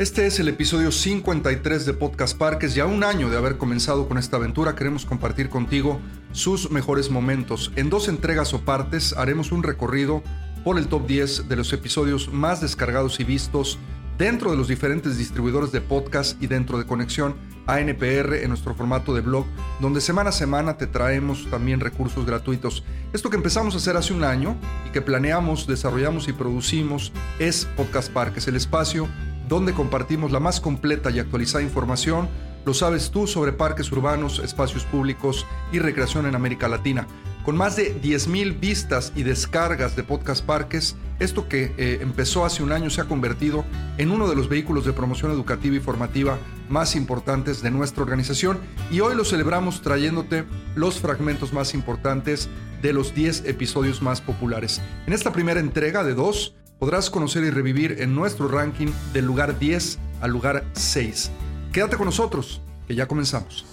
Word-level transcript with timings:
Este 0.00 0.26
es 0.26 0.40
el 0.40 0.48
episodio 0.48 0.92
53 0.92 1.84
de 1.84 1.92
Podcast 1.92 2.38
Parques. 2.38 2.74
Ya 2.74 2.86
un 2.86 3.04
año 3.04 3.28
de 3.28 3.36
haber 3.36 3.58
comenzado 3.58 4.08
con 4.08 4.16
esta 4.16 4.38
aventura, 4.38 4.74
queremos 4.74 5.04
compartir 5.04 5.50
contigo 5.50 6.00
sus 6.32 6.70
mejores 6.70 7.10
momentos. 7.10 7.70
En 7.76 7.90
dos 7.90 8.08
entregas 8.08 8.54
o 8.54 8.62
partes 8.62 9.12
haremos 9.12 9.52
un 9.52 9.62
recorrido 9.62 10.22
por 10.64 10.78
el 10.78 10.86
top 10.86 11.06
10 11.06 11.50
de 11.50 11.56
los 11.56 11.74
episodios 11.74 12.32
más 12.32 12.62
descargados 12.62 13.20
y 13.20 13.24
vistos 13.24 13.78
dentro 14.16 14.50
de 14.50 14.56
los 14.56 14.68
diferentes 14.68 15.18
distribuidores 15.18 15.70
de 15.70 15.82
podcast 15.82 16.42
y 16.42 16.46
dentro 16.46 16.78
de 16.78 16.86
Conexión 16.86 17.36
ANPR 17.66 18.36
en 18.36 18.48
nuestro 18.48 18.74
formato 18.74 19.14
de 19.14 19.20
blog, 19.20 19.44
donde 19.80 20.00
semana 20.00 20.30
a 20.30 20.32
semana 20.32 20.78
te 20.78 20.86
traemos 20.86 21.46
también 21.50 21.78
recursos 21.78 22.24
gratuitos. 22.24 22.84
Esto 23.12 23.28
que 23.28 23.36
empezamos 23.36 23.74
a 23.74 23.76
hacer 23.76 23.98
hace 23.98 24.14
un 24.14 24.24
año 24.24 24.56
y 24.88 24.92
que 24.92 25.02
planeamos, 25.02 25.66
desarrollamos 25.66 26.26
y 26.26 26.32
producimos 26.32 27.12
es 27.38 27.66
Podcast 27.76 28.10
Parques, 28.10 28.48
el 28.48 28.56
espacio 28.56 29.06
donde 29.50 29.74
compartimos 29.74 30.30
la 30.30 30.38
más 30.40 30.60
completa 30.60 31.10
y 31.10 31.18
actualizada 31.18 31.62
información, 31.62 32.28
lo 32.64 32.72
sabes 32.72 33.10
tú, 33.10 33.26
sobre 33.26 33.52
parques 33.52 33.90
urbanos, 33.90 34.38
espacios 34.38 34.84
públicos 34.84 35.44
y 35.72 35.80
recreación 35.80 36.26
en 36.26 36.36
América 36.36 36.68
Latina. 36.68 37.08
Con 37.44 37.56
más 37.56 37.74
de 37.74 38.00
10.000 38.00 38.60
vistas 38.60 39.12
y 39.16 39.24
descargas 39.24 39.96
de 39.96 40.04
Podcast 40.04 40.44
Parques, 40.44 40.94
esto 41.18 41.48
que 41.48 41.74
eh, 41.78 41.98
empezó 42.00 42.44
hace 42.44 42.62
un 42.62 42.70
año 42.70 42.90
se 42.90 43.00
ha 43.00 43.06
convertido 43.06 43.64
en 43.98 44.12
uno 44.12 44.28
de 44.28 44.36
los 44.36 44.48
vehículos 44.48 44.84
de 44.84 44.92
promoción 44.92 45.32
educativa 45.32 45.74
y 45.74 45.80
formativa 45.80 46.38
más 46.68 46.94
importantes 46.94 47.60
de 47.60 47.72
nuestra 47.72 48.04
organización 48.04 48.60
y 48.90 49.00
hoy 49.00 49.16
lo 49.16 49.24
celebramos 49.24 49.82
trayéndote 49.82 50.44
los 50.76 51.00
fragmentos 51.00 51.52
más 51.52 51.74
importantes 51.74 52.48
de 52.82 52.92
los 52.92 53.14
10 53.14 53.46
episodios 53.46 54.00
más 54.00 54.20
populares. 54.20 54.80
En 55.06 55.12
esta 55.12 55.32
primera 55.32 55.58
entrega 55.58 56.04
de 56.04 56.14
dos, 56.14 56.54
podrás 56.80 57.10
conocer 57.10 57.44
y 57.44 57.50
revivir 57.50 57.96
en 58.00 58.14
nuestro 58.14 58.48
ranking 58.48 58.88
del 59.12 59.26
lugar 59.26 59.58
10 59.58 59.98
al 60.22 60.30
lugar 60.32 60.64
6. 60.72 61.30
Quédate 61.72 61.96
con 61.96 62.06
nosotros, 62.06 62.60
que 62.88 62.94
ya 62.94 63.06
comenzamos. 63.06 63.64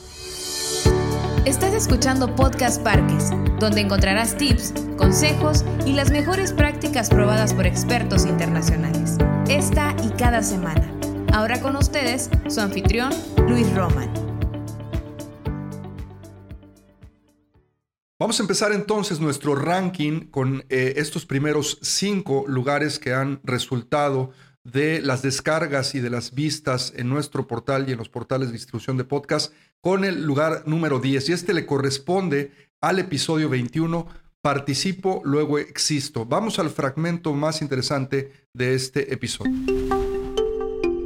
Estás 1.45 1.73
escuchando 1.73 2.35
Podcast 2.35 2.83
Parques, 2.83 3.29
donde 3.59 3.79
encontrarás 3.79 4.35
tips, 4.35 4.73
consejos 4.97 5.63
y 5.85 5.93
las 5.93 6.11
mejores 6.11 6.51
prácticas 6.51 7.09
probadas 7.09 7.53
por 7.53 7.65
expertos 7.65 8.25
internacionales. 8.25 9.17
Esta 9.47 9.95
y 10.03 10.09
cada 10.09 10.43
semana. 10.43 10.91
Ahora 11.31 11.61
con 11.61 11.77
ustedes, 11.77 12.29
su 12.49 12.59
anfitrión, 12.59 13.13
Luis 13.47 13.73
Roman. 13.73 14.26
Vamos 18.19 18.39
a 18.39 18.43
empezar 18.43 18.71
entonces 18.71 19.19
nuestro 19.19 19.53
ranking 19.53 20.21
con 20.31 20.65
eh, 20.69 20.95
estos 20.97 21.27
primeros 21.27 21.77
cinco 21.83 22.45
lugares 22.47 22.97
que 22.97 23.13
han 23.13 23.39
resultado 23.43 24.31
de 24.63 25.01
las 25.01 25.21
descargas 25.21 25.93
y 25.93 25.99
de 25.99 26.09
las 26.09 26.33
vistas 26.33 26.93
en 26.95 27.09
nuestro 27.09 27.45
portal 27.45 27.87
y 27.87 27.91
en 27.91 27.99
los 27.99 28.09
portales 28.09 28.47
de 28.47 28.53
distribución 28.53 28.97
de 28.97 29.03
podcast 29.03 29.53
con 29.81 30.03
el 30.03 30.23
lugar 30.23 30.63
número 30.65 30.99
10. 30.99 31.29
Y 31.29 31.33
este 31.33 31.53
le 31.53 31.67
corresponde 31.67 32.51
al 32.81 32.97
episodio 32.97 33.49
21, 33.49 34.07
Participo, 34.41 35.21
luego 35.23 35.59
existo. 35.59 36.25
Vamos 36.25 36.57
al 36.57 36.71
fragmento 36.71 37.33
más 37.33 37.61
interesante 37.61 38.31
de 38.51 38.73
este 38.73 39.13
episodio. 39.13 39.53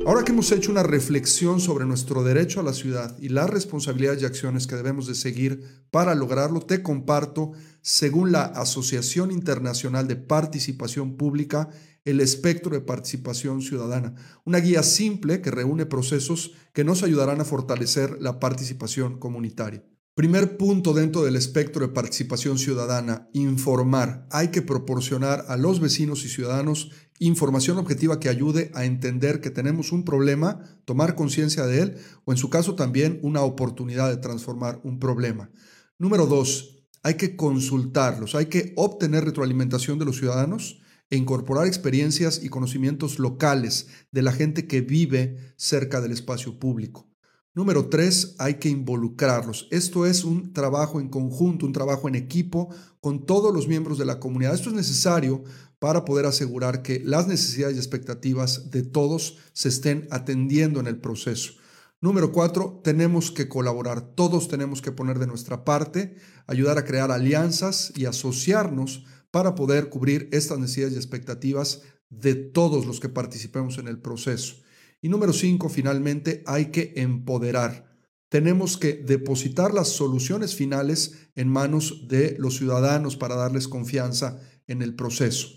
Ahora 0.03 0.23
que 0.23 0.31
hemos 0.31 0.51
hecho 0.51 0.71
una 0.71 0.81
reflexión 0.81 1.59
sobre 1.59 1.85
nuestro 1.85 2.23
derecho 2.23 2.59
a 2.59 2.63
la 2.63 2.73
ciudad 2.73 3.15
y 3.19 3.29
las 3.29 3.47
responsabilidades 3.47 4.23
y 4.23 4.25
acciones 4.25 4.65
que 4.65 4.75
debemos 4.75 5.05
de 5.05 5.13
seguir 5.13 5.63
para 5.91 6.15
lograrlo, 6.15 6.61
te 6.61 6.81
comparto, 6.81 7.51
según 7.81 8.31
la 8.31 8.45
Asociación 8.45 9.29
Internacional 9.29 10.07
de 10.07 10.15
Participación 10.15 11.17
Pública, 11.17 11.69
el 12.03 12.19
espectro 12.19 12.71
de 12.71 12.81
participación 12.81 13.61
ciudadana, 13.61 14.15
una 14.43 14.57
guía 14.57 14.81
simple 14.81 15.39
que 15.39 15.51
reúne 15.51 15.85
procesos 15.85 16.53
que 16.73 16.83
nos 16.83 17.03
ayudarán 17.03 17.39
a 17.39 17.45
fortalecer 17.45 18.17
la 18.19 18.39
participación 18.39 19.19
comunitaria. 19.19 19.85
Primer 20.15 20.57
punto 20.57 20.93
dentro 20.93 21.23
del 21.23 21.35
espectro 21.35 21.87
de 21.87 21.93
participación 21.93 22.57
ciudadana, 22.57 23.29
informar. 23.33 24.27
Hay 24.29 24.49
que 24.49 24.61
proporcionar 24.61 25.45
a 25.47 25.57
los 25.57 25.79
vecinos 25.79 26.25
y 26.25 26.29
ciudadanos 26.29 26.91
información 27.27 27.77
objetiva 27.77 28.19
que 28.19 28.29
ayude 28.29 28.71
a 28.73 28.83
entender 28.83 29.41
que 29.41 29.51
tenemos 29.51 29.91
un 29.91 30.03
problema, 30.03 30.59
tomar 30.85 31.13
conciencia 31.13 31.67
de 31.67 31.81
él 31.81 31.97
o 32.25 32.31
en 32.31 32.37
su 32.37 32.49
caso 32.49 32.73
también 32.73 33.19
una 33.21 33.41
oportunidad 33.41 34.09
de 34.09 34.17
transformar 34.17 34.81
un 34.83 34.97
problema. 34.97 35.51
Número 35.99 36.25
dos, 36.25 36.87
hay 37.03 37.15
que 37.15 37.35
consultarlos, 37.35 38.33
hay 38.33 38.47
que 38.47 38.73
obtener 38.75 39.23
retroalimentación 39.23 39.99
de 39.99 40.05
los 40.05 40.17
ciudadanos 40.17 40.81
e 41.11 41.17
incorporar 41.17 41.67
experiencias 41.67 42.43
y 42.43 42.49
conocimientos 42.49 43.19
locales 43.19 43.87
de 44.11 44.23
la 44.23 44.31
gente 44.31 44.65
que 44.65 44.81
vive 44.81 45.53
cerca 45.57 46.01
del 46.01 46.13
espacio 46.13 46.57
público. 46.57 47.10
Número 47.53 47.89
tres, 47.89 48.35
hay 48.37 48.55
que 48.59 48.69
involucrarlos. 48.69 49.67
Esto 49.71 50.05
es 50.05 50.23
un 50.23 50.53
trabajo 50.53 51.01
en 51.01 51.09
conjunto, 51.09 51.65
un 51.65 51.73
trabajo 51.73 52.07
en 52.07 52.15
equipo 52.15 52.69
con 53.01 53.25
todos 53.25 53.53
los 53.53 53.67
miembros 53.67 53.97
de 53.97 54.05
la 54.05 54.21
comunidad. 54.21 54.53
Esto 54.53 54.69
es 54.69 54.75
necesario 54.75 55.43
para 55.77 56.05
poder 56.05 56.25
asegurar 56.27 56.81
que 56.81 57.01
las 57.03 57.27
necesidades 57.27 57.75
y 57.75 57.79
expectativas 57.79 58.71
de 58.71 58.83
todos 58.83 59.37
se 59.51 59.67
estén 59.67 60.07
atendiendo 60.11 60.79
en 60.79 60.87
el 60.87 61.01
proceso. 61.01 61.55
Número 61.99 62.31
cuatro, 62.31 62.79
tenemos 62.85 63.31
que 63.31 63.49
colaborar. 63.49 63.99
Todos 64.15 64.47
tenemos 64.47 64.81
que 64.81 64.93
poner 64.93 65.19
de 65.19 65.27
nuestra 65.27 65.65
parte, 65.65 66.15
ayudar 66.47 66.77
a 66.77 66.85
crear 66.85 67.11
alianzas 67.11 67.91
y 67.97 68.05
asociarnos 68.05 69.03
para 69.29 69.55
poder 69.55 69.89
cubrir 69.89 70.29
estas 70.31 70.57
necesidades 70.57 70.93
y 70.93 70.97
expectativas 70.97 71.81
de 72.09 72.35
todos 72.35 72.85
los 72.85 73.01
que 73.01 73.09
participemos 73.09 73.77
en 73.77 73.89
el 73.89 73.99
proceso. 73.99 74.55
Y 75.01 75.09
número 75.09 75.33
cinco, 75.33 75.67
finalmente, 75.67 76.43
hay 76.45 76.67
que 76.67 76.93
empoderar. 76.95 77.91
Tenemos 78.29 78.77
que 78.77 78.93
depositar 78.93 79.73
las 79.73 79.89
soluciones 79.89 80.55
finales 80.55 81.29
en 81.35 81.49
manos 81.49 82.07
de 82.07 82.35
los 82.39 82.55
ciudadanos 82.57 83.17
para 83.17 83.35
darles 83.35 83.67
confianza 83.67 84.39
en 84.67 84.81
el 84.81 84.95
proceso. 84.95 85.49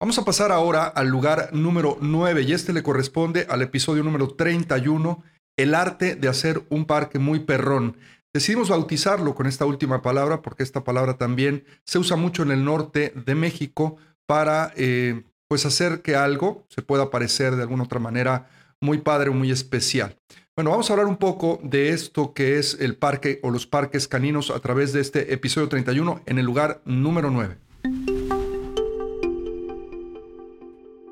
Vamos 0.00 0.18
a 0.18 0.24
pasar 0.24 0.52
ahora 0.52 0.84
al 0.84 1.08
lugar 1.08 1.54
número 1.54 1.96
9 2.00 2.42
y 2.42 2.52
este 2.52 2.72
le 2.72 2.82
corresponde 2.82 3.46
al 3.48 3.62
episodio 3.62 4.02
número 4.02 4.34
31, 4.34 5.22
el 5.56 5.74
arte 5.74 6.16
de 6.16 6.28
hacer 6.28 6.66
un 6.68 6.84
parque 6.84 7.18
muy 7.18 7.40
perrón. 7.40 7.96
Decidimos 8.34 8.68
bautizarlo 8.68 9.34
con 9.34 9.46
esta 9.46 9.64
última 9.64 10.02
palabra 10.02 10.42
porque 10.42 10.64
esta 10.64 10.82
palabra 10.82 11.16
también 11.16 11.64
se 11.86 11.98
usa 11.98 12.16
mucho 12.16 12.42
en 12.42 12.50
el 12.50 12.64
norte 12.64 13.14
de 13.24 13.34
México 13.36 13.96
para 14.26 14.72
eh, 14.76 15.22
pues 15.48 15.66
hacer 15.66 16.02
que 16.02 16.16
algo 16.16 16.66
se 16.68 16.82
pueda 16.82 17.10
parecer 17.10 17.56
de 17.56 17.62
alguna 17.62 17.84
otra 17.84 18.00
manera 18.00 18.48
muy 18.80 18.98
padre 18.98 19.30
o 19.30 19.34
muy 19.34 19.50
especial. 19.50 20.16
Bueno, 20.56 20.70
vamos 20.70 20.88
a 20.88 20.92
hablar 20.92 21.06
un 21.06 21.16
poco 21.16 21.58
de 21.64 21.90
esto 21.90 22.32
que 22.32 22.58
es 22.58 22.78
el 22.80 22.96
parque 22.96 23.40
o 23.42 23.50
los 23.50 23.66
parques 23.66 24.06
caninos 24.06 24.50
a 24.50 24.60
través 24.60 24.92
de 24.92 25.00
este 25.00 25.32
episodio 25.32 25.68
31 25.68 26.22
en 26.26 26.38
el 26.38 26.46
lugar 26.46 26.80
número 26.84 27.30
9. 27.30 27.58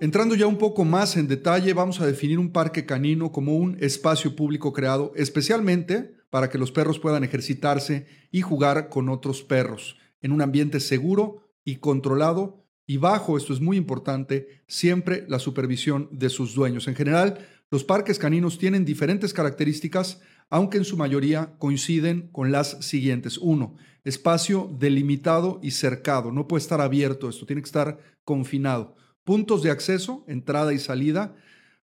Entrando 0.00 0.34
ya 0.34 0.46
un 0.46 0.58
poco 0.58 0.84
más 0.84 1.16
en 1.16 1.28
detalle, 1.28 1.74
vamos 1.74 2.00
a 2.00 2.06
definir 2.06 2.38
un 2.38 2.50
parque 2.50 2.86
canino 2.86 3.30
como 3.30 3.56
un 3.56 3.76
espacio 3.80 4.34
público 4.34 4.72
creado 4.72 5.12
especialmente 5.14 6.14
para 6.28 6.48
que 6.48 6.58
los 6.58 6.72
perros 6.72 6.98
puedan 6.98 7.24
ejercitarse 7.24 8.06
y 8.30 8.40
jugar 8.40 8.88
con 8.88 9.08
otros 9.08 9.42
perros 9.42 9.98
en 10.20 10.32
un 10.32 10.40
ambiente 10.40 10.80
seguro 10.80 11.48
y 11.64 11.76
controlado 11.76 12.61
y 12.86 12.96
bajo, 12.96 13.36
esto 13.36 13.52
es 13.52 13.60
muy 13.60 13.76
importante, 13.76 14.62
siempre 14.66 15.24
la 15.28 15.38
supervisión 15.38 16.08
de 16.10 16.28
sus 16.28 16.54
dueños. 16.54 16.88
En 16.88 16.94
general, 16.94 17.46
los 17.70 17.84
parques 17.84 18.18
caninos 18.18 18.58
tienen 18.58 18.84
diferentes 18.84 19.32
características, 19.32 20.20
aunque 20.50 20.78
en 20.78 20.84
su 20.84 20.96
mayoría 20.96 21.54
coinciden 21.58 22.28
con 22.32 22.52
las 22.52 22.84
siguientes. 22.84 23.38
Uno, 23.38 23.76
espacio 24.04 24.70
delimitado 24.78 25.60
y 25.62 25.70
cercado. 25.70 26.32
No 26.32 26.48
puede 26.48 26.62
estar 26.62 26.80
abierto 26.80 27.28
esto, 27.28 27.46
tiene 27.46 27.62
que 27.62 27.66
estar 27.66 27.98
confinado. 28.24 28.96
Puntos 29.24 29.62
de 29.62 29.70
acceso, 29.70 30.24
entrada 30.26 30.74
y 30.74 30.78
salida, 30.78 31.36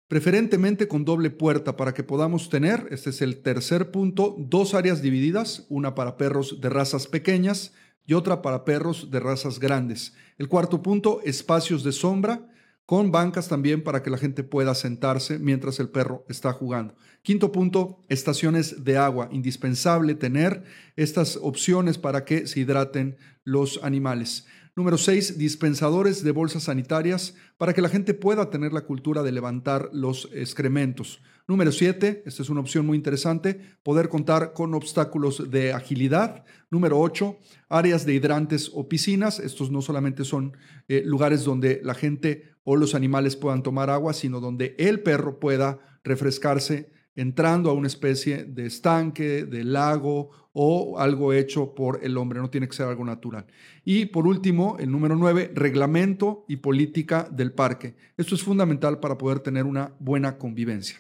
preferentemente 0.07 0.87
con 0.87 1.05
doble 1.05 1.31
puerta 1.31 1.77
para 1.77 1.95
que 1.95 2.05
podamos 2.05 2.51
tener, 2.51 2.87
este 2.91 3.11
es 3.11 3.23
el 3.23 3.43
tercer 3.43 3.91
punto, 3.91 4.37
dos 4.39 4.75
áreas 4.75 5.01
divididas, 5.01 5.67
una 5.71 5.95
para 5.95 6.17
perros 6.19 6.61
de 6.61 6.69
razas 6.69 7.07
pequeñas 7.07 7.73
y 8.07 8.15
otra 8.15 8.43
para 8.43 8.65
perros 8.65 9.11
de 9.11 9.21
razas 9.21 9.59
grandes. 9.59 10.15
El 10.39 10.49
cuarto 10.49 10.83
punto, 10.83 11.21
espacios 11.25 11.85
de 11.85 11.93
sombra 11.93 12.49
con 12.87 13.11
bancas 13.11 13.49
también 13.49 13.83
para 13.83 14.03
que 14.03 14.11
la 14.11 14.19
gente 14.19 14.45
pueda 14.45 14.75
sentarse 14.75 15.39
mientras 15.39 15.81
el 15.81 15.89
perro 15.89 16.25
está 16.29 16.53
jugando. 16.53 16.95
Quinto 17.23 17.51
punto, 17.51 18.01
estaciones 18.09 18.85
de 18.85 18.99
agua. 18.99 19.29
Indispensable 19.33 20.15
tener 20.15 20.65
estas 20.97 21.39
opciones 21.41 21.97
para 21.97 22.25
que 22.27 22.47
se 22.47 22.61
hidraten 22.61 23.17
los 23.43 23.81
animales. 23.83 24.47
Número 24.77 24.99
seis, 24.99 25.39
dispensadores 25.39 26.25
de 26.25 26.33
bolsas 26.33 26.65
sanitarias 26.65 27.35
para 27.59 27.73
que 27.73 27.81
la 27.81 27.89
gente 27.89 28.13
pueda 28.13 28.51
tener 28.51 28.73
la 28.73 28.81
cultura 28.81 29.23
de 29.23 29.31
levantar 29.31 29.89
los 29.93 30.29
excrementos. 30.33 31.23
Número 31.47 31.71
7, 31.71 32.25
esta 32.27 32.43
es 32.43 32.49
una 32.49 32.61
opción 32.61 32.85
muy 32.85 32.97
interesante, 32.97 33.61
poder 33.85 34.09
contar 34.09 34.53
con 34.53 34.75
obstáculos 34.75 35.51
de 35.51 35.73
agilidad. 35.73 36.45
Número 36.71 36.99
8, 36.99 37.39
áreas 37.69 38.05
de 38.05 38.15
hidrantes 38.15 38.69
o 38.75 38.89
piscinas. 38.89 39.39
Estos 39.39 39.71
no 39.71 39.81
solamente 39.81 40.25
son 40.25 40.57
eh, 40.89 41.03
lugares 41.05 41.45
donde 41.45 41.81
la 41.85 41.95
gente 41.95 42.55
o 42.65 42.75
los 42.75 42.97
animales 42.97 43.37
puedan 43.37 43.63
tomar 43.63 43.91
agua, 43.91 44.13
sino 44.13 44.41
donde 44.41 44.75
el 44.79 45.03
perro 45.03 45.39
pueda 45.39 46.01
refrescarse 46.03 46.94
entrando 47.17 47.71
a 47.71 47.75
una 47.75 47.87
especie 47.87 48.45
de 48.45 48.67
estanque, 48.67 49.45
de 49.45 49.65
lago 49.65 50.31
o 50.53 50.99
algo 50.99 51.33
hecho 51.33 51.75
por 51.75 52.01
el 52.03 52.17
hombre, 52.17 52.41
no 52.41 52.51
tiene 52.51 52.69
que 52.69 52.77
ser 52.77 52.87
algo 52.87 53.05
natural. 53.05 53.47
Y 53.85 54.07
por 54.07 54.27
último, 54.27 54.77
el 54.79 54.91
número 54.91 55.17
nueve, 55.17 55.51
reglamento 55.55 56.45
y 56.49 56.57
política 56.57 57.29
del 57.31 57.53
parque. 57.53 57.97
Esto 58.17 58.35
es 58.35 58.43
fundamental 58.43 59.01
para 59.01 59.19
poder 59.19 59.41
tener 59.41 59.65
una 59.65 59.95
buena 59.99 60.39
convivencia. 60.39 60.99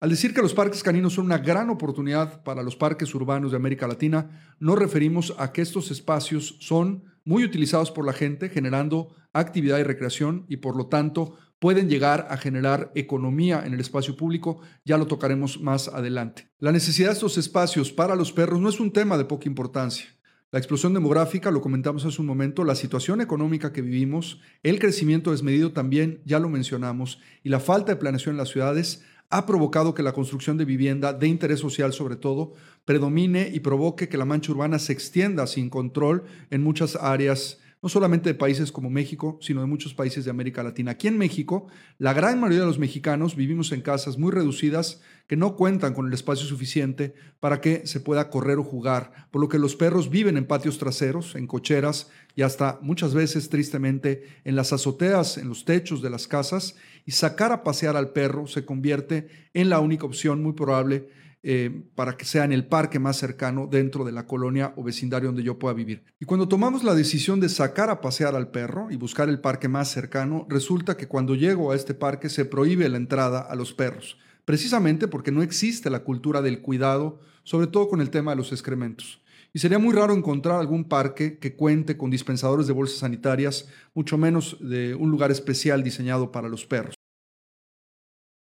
Al 0.00 0.10
decir 0.10 0.32
que 0.32 0.42
los 0.42 0.54
parques 0.54 0.82
caninos 0.82 1.14
son 1.14 1.24
una 1.24 1.38
gran 1.38 1.70
oportunidad 1.70 2.44
para 2.44 2.62
los 2.62 2.76
parques 2.76 3.12
urbanos 3.14 3.50
de 3.50 3.56
América 3.56 3.88
Latina, 3.88 4.54
nos 4.60 4.78
referimos 4.78 5.34
a 5.38 5.52
que 5.52 5.60
estos 5.60 5.90
espacios 5.90 6.56
son 6.60 7.04
muy 7.24 7.44
utilizados 7.44 7.90
por 7.90 8.06
la 8.06 8.12
gente, 8.12 8.48
generando 8.48 9.14
actividad 9.32 9.78
y 9.78 9.82
recreación 9.82 10.46
y 10.48 10.58
por 10.58 10.76
lo 10.76 10.86
tanto 10.86 11.36
pueden 11.58 11.88
llegar 11.88 12.28
a 12.30 12.36
generar 12.36 12.92
economía 12.94 13.64
en 13.64 13.74
el 13.74 13.80
espacio 13.80 14.16
público, 14.16 14.60
ya 14.84 14.96
lo 14.96 15.06
tocaremos 15.06 15.60
más 15.60 15.88
adelante. 15.88 16.48
La 16.58 16.72
necesidad 16.72 17.08
de 17.08 17.14
estos 17.14 17.38
espacios 17.38 17.92
para 17.92 18.16
los 18.16 18.32
perros 18.32 18.60
no 18.60 18.68
es 18.68 18.80
un 18.80 18.92
tema 18.92 19.18
de 19.18 19.24
poca 19.24 19.48
importancia. 19.48 20.06
La 20.50 20.58
explosión 20.58 20.94
demográfica, 20.94 21.50
lo 21.50 21.60
comentamos 21.60 22.06
hace 22.06 22.22
un 22.22 22.26
momento, 22.26 22.64
la 22.64 22.74
situación 22.74 23.20
económica 23.20 23.72
que 23.72 23.82
vivimos, 23.82 24.40
el 24.62 24.78
crecimiento 24.78 25.30
desmedido 25.30 25.72
también, 25.72 26.22
ya 26.24 26.38
lo 26.38 26.48
mencionamos, 26.48 27.20
y 27.44 27.50
la 27.50 27.60
falta 27.60 27.92
de 27.92 27.96
planeación 27.96 28.34
en 28.34 28.38
las 28.38 28.48
ciudades 28.48 29.02
ha 29.28 29.44
provocado 29.44 29.94
que 29.94 30.02
la 30.02 30.12
construcción 30.12 30.56
de 30.56 30.64
vivienda, 30.64 31.12
de 31.12 31.28
interés 31.28 31.60
social 31.60 31.92
sobre 31.92 32.16
todo, 32.16 32.54
predomine 32.86 33.50
y 33.52 33.60
provoque 33.60 34.08
que 34.08 34.16
la 34.16 34.24
mancha 34.24 34.52
urbana 34.52 34.78
se 34.78 34.94
extienda 34.94 35.46
sin 35.46 35.68
control 35.68 36.24
en 36.50 36.62
muchas 36.62 36.96
áreas 36.96 37.58
no 37.82 37.88
solamente 37.88 38.30
de 38.30 38.34
países 38.34 38.72
como 38.72 38.90
México, 38.90 39.38
sino 39.40 39.60
de 39.60 39.66
muchos 39.66 39.94
países 39.94 40.24
de 40.24 40.30
América 40.30 40.62
Latina. 40.62 40.92
Aquí 40.92 41.08
en 41.08 41.18
México, 41.18 41.68
la 41.98 42.12
gran 42.12 42.40
mayoría 42.40 42.60
de 42.60 42.66
los 42.66 42.78
mexicanos 42.78 43.36
vivimos 43.36 43.72
en 43.72 43.82
casas 43.82 44.18
muy 44.18 44.32
reducidas 44.32 45.00
que 45.28 45.36
no 45.36 45.56
cuentan 45.56 45.94
con 45.94 46.06
el 46.06 46.14
espacio 46.14 46.46
suficiente 46.46 47.14
para 47.38 47.60
que 47.60 47.86
se 47.86 48.00
pueda 48.00 48.30
correr 48.30 48.58
o 48.58 48.64
jugar, 48.64 49.28
por 49.30 49.40
lo 49.40 49.48
que 49.48 49.58
los 49.58 49.76
perros 49.76 50.10
viven 50.10 50.36
en 50.38 50.46
patios 50.46 50.78
traseros, 50.78 51.34
en 51.34 51.46
cocheras 51.46 52.10
y 52.34 52.42
hasta 52.42 52.78
muchas 52.80 53.14
veces, 53.14 53.50
tristemente, 53.50 54.24
en 54.44 54.56
las 54.56 54.72
azoteas, 54.72 55.36
en 55.36 55.48
los 55.48 55.64
techos 55.64 56.02
de 56.02 56.10
las 56.10 56.26
casas, 56.26 56.76
y 57.04 57.12
sacar 57.12 57.52
a 57.52 57.62
pasear 57.62 57.96
al 57.96 58.10
perro 58.10 58.46
se 58.46 58.64
convierte 58.64 59.28
en 59.52 59.68
la 59.68 59.80
única 59.80 60.06
opción 60.06 60.42
muy 60.42 60.54
probable 60.54 61.10
eh, 61.44 61.84
para 61.94 62.16
que 62.16 62.24
sea 62.24 62.44
en 62.44 62.52
el 62.52 62.66
parque 62.66 62.98
más 62.98 63.16
cercano 63.16 63.68
dentro 63.70 64.04
de 64.04 64.10
la 64.10 64.26
colonia 64.26 64.72
o 64.76 64.82
vecindario 64.82 65.28
donde 65.28 65.44
yo 65.44 65.58
pueda 65.58 65.72
vivir. 65.72 66.02
Y 66.18 66.24
cuando 66.24 66.48
tomamos 66.48 66.82
la 66.82 66.96
decisión 66.96 67.38
de 67.38 67.48
sacar 67.48 67.90
a 67.90 68.00
pasear 68.00 68.34
al 68.34 68.50
perro 68.50 68.90
y 68.90 68.96
buscar 68.96 69.28
el 69.28 69.40
parque 69.40 69.68
más 69.68 69.88
cercano, 69.88 70.46
resulta 70.48 70.96
que 70.96 71.06
cuando 71.06 71.36
llego 71.36 71.70
a 71.70 71.76
este 71.76 71.94
parque 71.94 72.28
se 72.28 72.44
prohíbe 72.44 72.88
la 72.88 72.96
entrada 72.96 73.40
a 73.40 73.54
los 73.54 73.72
perros, 73.72 74.18
precisamente 74.44 75.06
porque 75.06 75.30
no 75.30 75.42
existe 75.42 75.90
la 75.90 76.00
cultura 76.00 76.42
del 76.42 76.60
cuidado, 76.60 77.20
sobre 77.44 77.68
todo 77.68 77.88
con 77.88 78.00
el 78.00 78.10
tema 78.10 78.32
de 78.32 78.38
los 78.38 78.50
excrementos. 78.50 79.20
Y 79.52 79.60
sería 79.60 79.78
muy 79.78 79.94
raro 79.94 80.14
encontrar 80.14 80.58
algún 80.58 80.84
parque 80.84 81.38
que 81.38 81.54
cuente 81.54 81.96
con 81.96 82.10
dispensadores 82.10 82.66
de 82.66 82.72
bolsas 82.72 82.98
sanitarias, 82.98 83.68
mucho 83.94 84.18
menos 84.18 84.56
de 84.60 84.94
un 84.96 85.10
lugar 85.10 85.30
especial 85.30 85.84
diseñado 85.84 86.32
para 86.32 86.48
los 86.48 86.66
perros. 86.66 86.97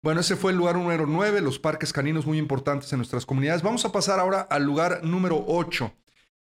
Bueno, 0.05 0.21
ese 0.21 0.35
fue 0.35 0.51
el 0.51 0.57
lugar 0.59 0.75
número 0.75 1.07
9, 1.07 1.41
los 1.41 1.57
parques 1.57 1.91
caninos 1.91 2.27
muy 2.27 2.37
importantes 2.37 2.93
en 2.93 2.99
nuestras 2.99 3.25
comunidades. 3.25 3.63
Vamos 3.63 3.85
a 3.85 3.91
pasar 3.91 4.19
ahora 4.19 4.41
al 4.41 4.63
lugar 4.63 5.03
número 5.03 5.43
8. 5.47 5.91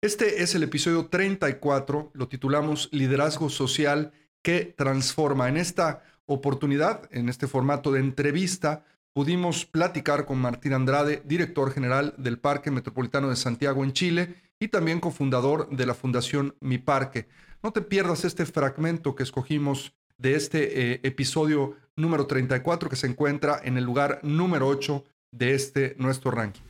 Este 0.01 0.43
es 0.43 0.55
el 0.55 0.63
episodio 0.63 1.09
34, 1.09 2.11
lo 2.15 2.27
titulamos 2.27 2.89
Liderazgo 2.91 3.51
Social 3.51 4.13
que 4.41 4.65
Transforma. 4.65 5.51
En 5.51 5.59
esta 5.59 6.03
oportunidad, 6.25 7.03
en 7.13 7.29
este 7.29 7.47
formato 7.47 7.93
de 7.93 8.01
entrevista, 8.01 8.87
pudimos 9.13 9.67
platicar 9.67 10.25
con 10.25 10.39
Martín 10.39 10.73
Andrade, 10.73 11.21
director 11.27 11.71
general 11.71 12.15
del 12.17 12.39
Parque 12.39 12.71
Metropolitano 12.71 13.29
de 13.29 13.37
Santiago 13.37 13.85
en 13.85 13.93
Chile 13.93 14.37
y 14.59 14.69
también 14.69 15.01
cofundador 15.01 15.69
de 15.69 15.85
la 15.85 15.93
Fundación 15.93 16.57
Mi 16.61 16.79
Parque. 16.79 17.29
No 17.63 17.73
te 17.73 17.83
pierdas 17.83 18.25
este 18.25 18.47
fragmento 18.47 19.15
que 19.15 19.23
escogimos 19.23 19.93
de 20.21 20.35
este 20.35 20.93
eh, 20.93 21.01
episodio 21.03 21.77
número 21.97 22.27
34 22.27 22.91
que 22.91 22.97
se 22.97 23.07
encuentra 23.07 23.59
en 23.65 23.79
el 23.79 23.85
lugar 23.85 24.21
número 24.23 24.69
8 24.69 25.03
de 25.33 25.55
este 25.55 25.95
nuestro 25.99 26.31
ranking. 26.31 26.61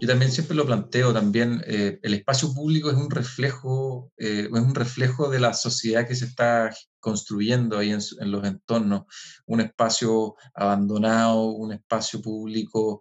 Yo 0.00 0.08
también 0.08 0.30
siempre 0.30 0.56
lo 0.56 0.66
planteo, 0.66 1.12
también 1.12 1.62
eh, 1.66 1.98
el 2.02 2.14
espacio 2.14 2.52
público 2.54 2.90
es 2.90 2.96
un 2.96 3.10
reflejo, 3.10 4.12
eh, 4.16 4.48
es 4.52 4.60
un 4.60 4.74
reflejo 4.74 5.28
de 5.30 5.40
la 5.40 5.52
sociedad 5.52 6.06
que 6.06 6.14
se 6.14 6.26
está 6.26 6.74
construyendo 7.00 7.78
ahí 7.78 7.90
en, 7.90 8.30
los 8.30 8.44
entornos, 8.44 9.02
un 9.46 9.60
espacio 9.60 10.36
abandonado, 10.54 11.50
un 11.50 11.72
espacio 11.72 12.20
público 12.20 13.00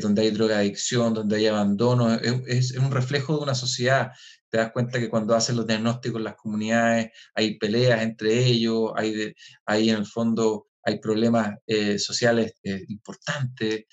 donde 0.00 0.22
hay 0.22 0.30
drogadicción, 0.30 1.14
donde 1.14 1.36
hay 1.36 1.46
abandono, 1.48 2.14
es, 2.14 2.72
un 2.78 2.92
reflejo 2.92 3.36
de 3.36 3.42
una 3.42 3.56
sociedad 3.56 4.12
te 4.54 4.58
das 4.58 4.70
cuenta 4.70 5.00
que 5.00 5.10
cuando 5.10 5.34
hacen 5.34 5.56
los 5.56 5.66
diagnósticos 5.66 6.20
en 6.20 6.24
las 6.24 6.36
comunidades 6.36 7.10
hay 7.34 7.58
peleas 7.58 8.02
entre 8.02 8.38
ellos, 8.46 8.92
hay, 8.94 9.34
en 9.90 9.96
el 9.96 10.06
fondo 10.06 10.68
hay 10.84 11.00
problemas 11.00 11.56
eh, 11.66 11.98
sociales 11.98 12.54
eh, 12.62 12.84
importantes 12.86 13.86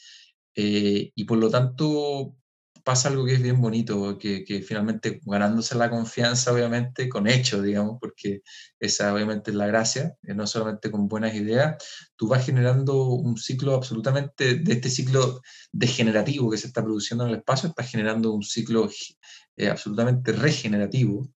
eh, 0.53 1.11
y 1.15 1.23
por 1.23 1.39
lo 1.39 1.49
tanto 1.49 2.35
pasa 2.83 3.09
algo 3.09 3.25
que 3.25 3.33
es 3.33 3.41
bien 3.41 3.61
bonito, 3.61 4.17
que, 4.17 4.63
finalmente 4.67 5.21
ganándose 5.23 5.75
la 5.75 5.89
confianza, 5.89 6.51
obviamente, 6.51 7.09
con 7.09 7.27
hechos, 7.27 7.63
digamos, 7.63 7.97
porque 7.99 8.41
esa 8.79 9.13
obviamente 9.13 9.51
es 9.51 9.57
la 9.57 9.67
gracia, 9.67 10.15
no 10.23 10.47
solamente 10.47 10.91
con 10.91 11.07
buenas 11.07 11.35
ideas, 11.35 11.83
tú 12.15 12.27
vas 12.27 12.45
generando 12.45 13.05
un 13.05 13.37
ciclo 13.37 13.75
absolutamente, 13.75 14.55
de 14.55 14.73
este 14.73 14.89
ciclo 14.89 15.41
degenerativo 15.71 16.49
que 16.49 16.57
se 16.57 16.67
está 16.67 16.83
produciendo 16.83 17.23
en 17.23 17.31
el 17.31 17.37
espacio, 17.37 17.69
estás 17.69 17.89
generando 17.89 18.31
un 18.33 18.43
ciclo 18.43 18.89
eh, 19.55 19.69
absolutamente 19.69 20.31
regenerativo, 20.31 21.29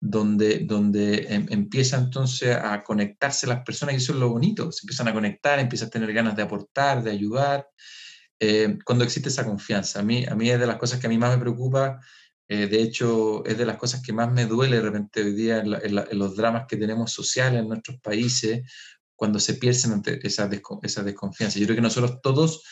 donde, 0.00 0.60
donde 0.60 1.26
em, 1.28 1.46
empieza 1.50 1.96
entonces 1.96 2.56
a 2.56 2.82
conectarse 2.84 3.46
las 3.46 3.64
personas 3.64 3.94
y 3.94 3.98
eso 3.98 4.12
es 4.12 4.18
lo 4.18 4.28
bonito, 4.28 4.70
se 4.72 4.84
empiezan 4.84 5.08
a 5.08 5.12
conectar, 5.12 5.58
empiezan 5.58 5.88
a 5.88 5.90
tener 5.90 6.12
ganas 6.12 6.36
de 6.36 6.42
aportar, 6.42 7.02
de 7.02 7.10
ayudar, 7.10 7.66
eh, 8.40 8.78
cuando 8.84 9.04
existe 9.04 9.28
esa 9.28 9.44
confianza. 9.44 10.00
A 10.00 10.02
mí, 10.02 10.24
a 10.26 10.34
mí 10.34 10.50
es 10.50 10.58
de 10.58 10.66
las 10.66 10.76
cosas 10.76 11.00
que 11.00 11.06
a 11.06 11.10
mí 11.10 11.18
más 11.18 11.34
me 11.34 11.40
preocupa, 11.40 12.00
eh, 12.48 12.66
de 12.68 12.80
hecho 12.80 13.44
es 13.44 13.58
de 13.58 13.66
las 13.66 13.76
cosas 13.76 14.02
que 14.02 14.12
más 14.12 14.30
me 14.32 14.46
duele 14.46 14.76
de 14.76 14.82
repente 14.82 15.22
hoy 15.22 15.32
día 15.32 15.58
en, 15.58 16.18
los 16.18 16.36
dramas 16.36 16.66
que 16.68 16.76
tenemos 16.76 17.12
sociales 17.12 17.60
en 17.60 17.68
nuestros 17.68 17.98
países, 18.00 18.70
cuando 19.16 19.40
se 19.40 19.54
pierden 19.54 20.02
esa, 20.22 20.48
esa 20.82 21.02
desconfianza. 21.02 21.58
Yo 21.58 21.66
creo 21.66 21.76
que 21.76 21.82
nosotros 21.82 22.20
todos, 22.22 22.62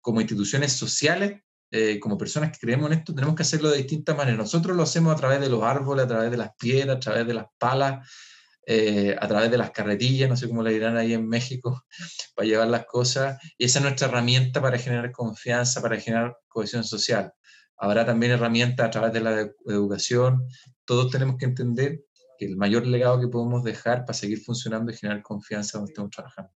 como 0.00 0.20
instituciones 0.20 0.72
sociales, 0.72 1.42
eh, 1.70 1.98
como 2.00 2.16
personas 2.16 2.52
que 2.52 2.58
creemos 2.58 2.90
en 2.90 2.98
esto, 2.98 3.14
tenemos 3.14 3.34
que 3.34 3.42
hacerlo 3.42 3.68
de 3.68 3.78
distintas 3.78 4.16
maneras. 4.16 4.38
Nosotros 4.38 4.74
lo 4.74 4.84
hacemos 4.84 5.12
a 5.12 5.16
través 5.16 5.40
de 5.40 5.50
los 5.50 5.62
árboles, 5.62 6.04
a 6.04 6.08
través 6.08 6.30
de 6.30 6.36
las 6.36 6.54
piedras, 6.58 6.96
a 6.96 7.00
través 7.00 7.26
de 7.26 7.34
las 7.34 7.46
palas, 7.58 8.08
eh, 8.70 9.16
a 9.18 9.26
través 9.26 9.50
de 9.50 9.56
las 9.56 9.70
carretillas, 9.70 10.28
no 10.28 10.36
sé 10.36 10.46
cómo 10.46 10.62
le 10.62 10.74
dirán 10.74 10.98
ahí 10.98 11.14
en 11.14 11.26
México, 11.26 11.86
para 12.36 12.46
llevar 12.46 12.68
las 12.68 12.84
cosas. 12.84 13.40
Y 13.56 13.64
esa 13.64 13.78
es 13.78 13.82
nuestra 13.82 14.08
herramienta 14.08 14.60
para 14.60 14.76
generar 14.76 15.10
confianza, 15.10 15.80
para 15.80 15.98
generar 15.98 16.36
cohesión 16.48 16.84
social. 16.84 17.32
Habrá 17.78 18.04
también 18.04 18.32
herramientas 18.32 18.86
a 18.86 18.90
través 18.90 19.14
de 19.14 19.20
la 19.20 19.50
educación. 19.64 20.46
Todos 20.84 21.10
tenemos 21.10 21.36
que 21.38 21.46
entender 21.46 22.00
que 22.38 22.44
el 22.44 22.58
mayor 22.58 22.86
legado 22.86 23.18
que 23.18 23.28
podemos 23.28 23.64
dejar 23.64 24.04
para 24.04 24.12
seguir 24.12 24.42
funcionando 24.42 24.92
es 24.92 25.00
generar 25.00 25.22
confianza 25.22 25.78
donde 25.78 25.92
estemos 25.92 26.10
trabajando. 26.10 26.52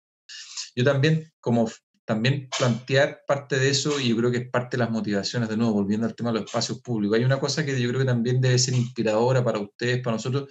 Yo 0.74 0.82
también, 0.82 1.32
como 1.38 1.70
también 2.04 2.48
plantear 2.58 3.20
parte 3.24 3.56
de 3.60 3.70
eso 3.70 4.00
y 4.00 4.08
yo 4.08 4.16
creo 4.16 4.32
que 4.32 4.38
es 4.38 4.50
parte 4.50 4.76
de 4.76 4.82
las 4.82 4.90
motivaciones, 4.90 5.48
de 5.48 5.56
nuevo, 5.56 5.74
volviendo 5.74 6.08
al 6.08 6.16
tema 6.16 6.32
de 6.32 6.40
los 6.40 6.46
espacios 6.46 6.80
públicos. 6.80 7.16
Hay 7.16 7.24
una 7.24 7.38
cosa 7.38 7.64
que 7.64 7.80
yo 7.80 7.88
creo 7.88 8.00
que 8.00 8.06
también 8.06 8.40
debe 8.40 8.58
ser 8.58 8.74
inspiradora 8.74 9.44
para 9.44 9.60
ustedes, 9.60 10.02
para 10.02 10.16
nosotros, 10.16 10.48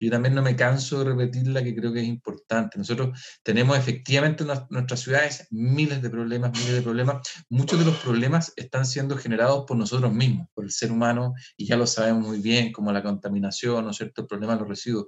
yo 0.00 0.10
también 0.10 0.34
no 0.34 0.42
me 0.42 0.56
canso 0.56 0.98
de 0.98 1.10
repetirla, 1.10 1.62
que 1.62 1.74
creo 1.74 1.92
que 1.92 2.00
es 2.00 2.06
importante. 2.06 2.78
Nosotros 2.78 3.18
tenemos 3.42 3.78
efectivamente 3.78 4.44
en 4.44 4.50
nuestras 4.70 5.00
ciudades 5.00 5.46
miles 5.50 6.00
de 6.02 6.10
problemas, 6.10 6.52
miles 6.52 6.74
de 6.74 6.82
problemas. 6.82 7.28
Muchos 7.48 7.78
de 7.78 7.84
los 7.84 7.96
problemas 7.96 8.52
están 8.56 8.86
siendo 8.86 9.16
generados 9.16 9.64
por 9.66 9.76
nosotros 9.76 10.12
mismos, 10.12 10.48
por 10.54 10.64
el 10.64 10.70
ser 10.70 10.90
humano, 10.90 11.34
y 11.56 11.66
ya 11.66 11.76
lo 11.76 11.86
sabemos 11.86 12.26
muy 12.26 12.40
bien, 12.40 12.72
como 12.72 12.92
la 12.92 13.02
contaminación, 13.02 13.84
¿no 13.84 13.90
es 13.90 13.96
cierto?, 13.96 14.22
el 14.22 14.26
problema 14.26 14.54
de 14.54 14.60
los 14.60 14.68
residuos. 14.68 15.06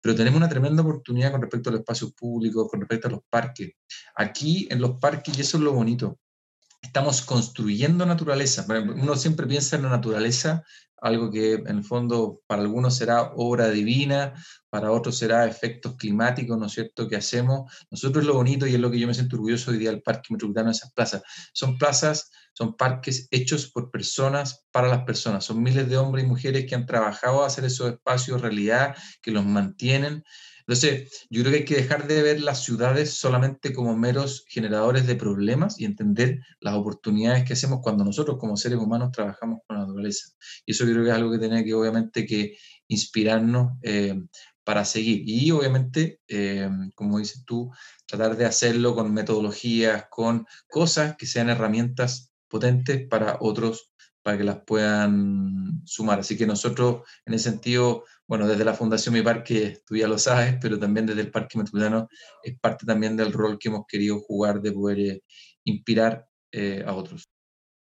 Pero 0.00 0.14
tenemos 0.14 0.36
una 0.36 0.48
tremenda 0.48 0.82
oportunidad 0.82 1.32
con 1.32 1.42
respecto 1.42 1.70
a 1.70 1.72
los 1.72 1.80
espacios 1.80 2.12
públicos, 2.12 2.68
con 2.70 2.80
respecto 2.80 3.08
a 3.08 3.10
los 3.10 3.20
parques. 3.28 3.72
Aquí 4.14 4.68
en 4.70 4.80
los 4.80 4.98
parques, 4.98 5.36
y 5.36 5.40
eso 5.40 5.56
es 5.56 5.62
lo 5.62 5.72
bonito, 5.72 6.18
estamos 6.80 7.22
construyendo 7.22 8.06
naturaleza. 8.06 8.66
Uno 8.68 9.16
siempre 9.16 9.46
piensa 9.46 9.76
en 9.76 9.82
la 9.82 9.90
naturaleza 9.90 10.64
algo 11.02 11.30
que 11.30 11.54
en 11.54 11.78
el 11.78 11.84
fondo 11.84 12.42
para 12.46 12.60
algunos 12.60 12.96
será 12.96 13.32
obra 13.34 13.70
divina, 13.70 14.34
para 14.68 14.92
otros 14.92 15.16
será 15.16 15.46
efectos 15.46 15.96
climáticos, 15.96 16.58
¿no 16.58 16.66
es 16.66 16.72
cierto?, 16.72 17.08
que 17.08 17.16
hacemos. 17.16 17.72
Nosotros 17.90 18.24
lo 18.26 18.34
bonito 18.34 18.66
y 18.66 18.74
es 18.74 18.80
lo 18.80 18.90
que 18.90 18.98
yo 18.98 19.06
me 19.06 19.14
siento 19.14 19.36
orgulloso 19.36 19.70
hoy 19.70 19.78
día 19.78 19.90
del 19.90 20.02
Parque 20.02 20.28
Metropolitano 20.30 20.70
esas 20.70 20.92
plazas. 20.92 21.22
Son 21.52 21.78
plazas 21.78 22.30
son 22.60 22.76
parques 22.76 23.28
hechos 23.30 23.70
por 23.70 23.90
personas 23.90 24.66
para 24.70 24.88
las 24.88 25.04
personas. 25.04 25.44
Son 25.44 25.62
miles 25.62 25.88
de 25.88 25.96
hombres 25.96 26.24
y 26.24 26.28
mujeres 26.28 26.66
que 26.66 26.74
han 26.74 26.86
trabajado 26.86 27.42
a 27.42 27.46
hacer 27.46 27.64
esos 27.64 27.92
espacios 27.92 28.40
realidad, 28.40 28.96
que 29.22 29.30
los 29.30 29.44
mantienen. 29.44 30.24
Entonces, 30.70 31.26
yo 31.30 31.42
creo 31.42 31.50
que 31.50 31.58
hay 31.58 31.64
que 31.64 31.74
dejar 31.82 32.06
de 32.06 32.22
ver 32.22 32.42
las 32.42 32.62
ciudades 32.62 33.14
solamente 33.14 33.72
como 33.72 33.96
meros 33.96 34.44
generadores 34.46 35.04
de 35.04 35.16
problemas 35.16 35.80
y 35.80 35.84
entender 35.84 36.44
las 36.60 36.74
oportunidades 36.74 37.42
que 37.42 37.54
hacemos 37.54 37.80
cuando 37.82 38.04
nosotros 38.04 38.38
como 38.38 38.56
seres 38.56 38.78
humanos 38.78 39.10
trabajamos 39.10 39.62
con 39.66 39.76
la 39.76 39.82
naturaleza. 39.82 40.28
Y 40.64 40.70
eso 40.70 40.84
creo 40.84 41.02
que 41.02 41.10
es 41.10 41.16
algo 41.16 41.32
que 41.32 41.40
tiene 41.40 41.64
que 41.64 41.74
obviamente 41.74 42.24
que 42.24 42.56
inspirarnos 42.86 43.78
eh, 43.82 44.22
para 44.62 44.84
seguir. 44.84 45.24
Y 45.26 45.50
obviamente, 45.50 46.20
eh, 46.28 46.70
como 46.94 47.18
dices 47.18 47.42
tú, 47.44 47.72
tratar 48.06 48.36
de 48.36 48.44
hacerlo 48.44 48.94
con 48.94 49.12
metodologías, 49.12 50.04
con 50.08 50.46
cosas 50.68 51.16
que 51.16 51.26
sean 51.26 51.50
herramientas 51.50 52.30
potentes 52.46 53.08
para 53.08 53.38
otros, 53.40 53.90
para 54.22 54.38
que 54.38 54.44
las 54.44 54.60
puedan 54.64 55.82
sumar. 55.84 56.20
Así 56.20 56.36
que 56.36 56.46
nosotros, 56.46 57.02
en 57.26 57.34
ese 57.34 57.50
sentido, 57.50 58.04
bueno, 58.30 58.46
desde 58.46 58.64
la 58.64 58.74
Fundación 58.74 59.12
Mi 59.12 59.22
Parque, 59.22 59.82
tú 59.84 59.96
ya 59.96 60.06
lo 60.06 60.16
sabes, 60.16 60.54
pero 60.62 60.78
también 60.78 61.04
desde 61.04 61.22
el 61.22 61.32
Parque 61.32 61.58
Metropolitano, 61.58 62.08
es 62.44 62.56
parte 62.60 62.86
también 62.86 63.16
del 63.16 63.32
rol 63.32 63.58
que 63.58 63.70
hemos 63.70 63.86
querido 63.88 64.20
jugar 64.20 64.62
de 64.62 64.70
poder 64.70 65.00
eh, 65.00 65.22
inspirar 65.64 66.28
eh, 66.52 66.84
a 66.86 66.94
otros. 66.94 67.28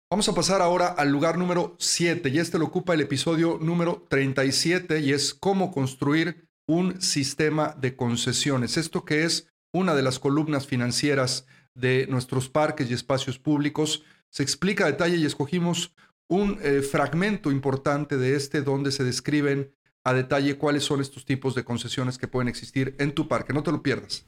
Vamos 0.08 0.28
a 0.28 0.34
pasar 0.36 0.62
ahora 0.62 0.90
al 0.90 1.10
lugar 1.10 1.38
número 1.38 1.74
7 1.80 2.28
y 2.28 2.38
este 2.38 2.56
lo 2.56 2.66
ocupa 2.66 2.94
el 2.94 3.00
episodio 3.00 3.58
número 3.60 4.06
37 4.08 5.00
y 5.00 5.12
es 5.12 5.34
cómo 5.34 5.72
construir 5.72 6.48
un 6.68 7.02
sistema 7.02 7.74
de 7.76 7.96
concesiones. 7.96 8.76
Esto 8.76 9.04
que 9.04 9.24
es 9.24 9.48
una 9.74 9.96
de 9.96 10.02
las 10.02 10.20
columnas 10.20 10.68
financieras 10.68 11.48
de 11.74 12.06
nuestros 12.08 12.48
parques 12.48 12.88
y 12.88 12.94
espacios 12.94 13.40
públicos. 13.40 14.04
Se 14.30 14.44
explica 14.44 14.84
a 14.84 14.92
detalle 14.92 15.16
y 15.16 15.26
escogimos 15.26 15.96
un 16.28 16.60
eh, 16.62 16.82
fragmento 16.82 17.50
importante 17.50 18.18
de 18.18 18.36
este 18.36 18.62
donde 18.62 18.92
se 18.92 19.02
describen 19.02 19.74
a 20.08 20.14
detalle 20.14 20.56
cuáles 20.56 20.84
son 20.84 21.00
estos 21.00 21.26
tipos 21.26 21.54
de 21.54 21.64
concesiones 21.64 22.16
que 22.16 22.26
pueden 22.26 22.48
existir 22.48 22.94
en 22.98 23.12
tu 23.12 23.28
parque. 23.28 23.52
No 23.52 23.62
te 23.62 23.70
lo 23.70 23.82
pierdas. 23.82 24.24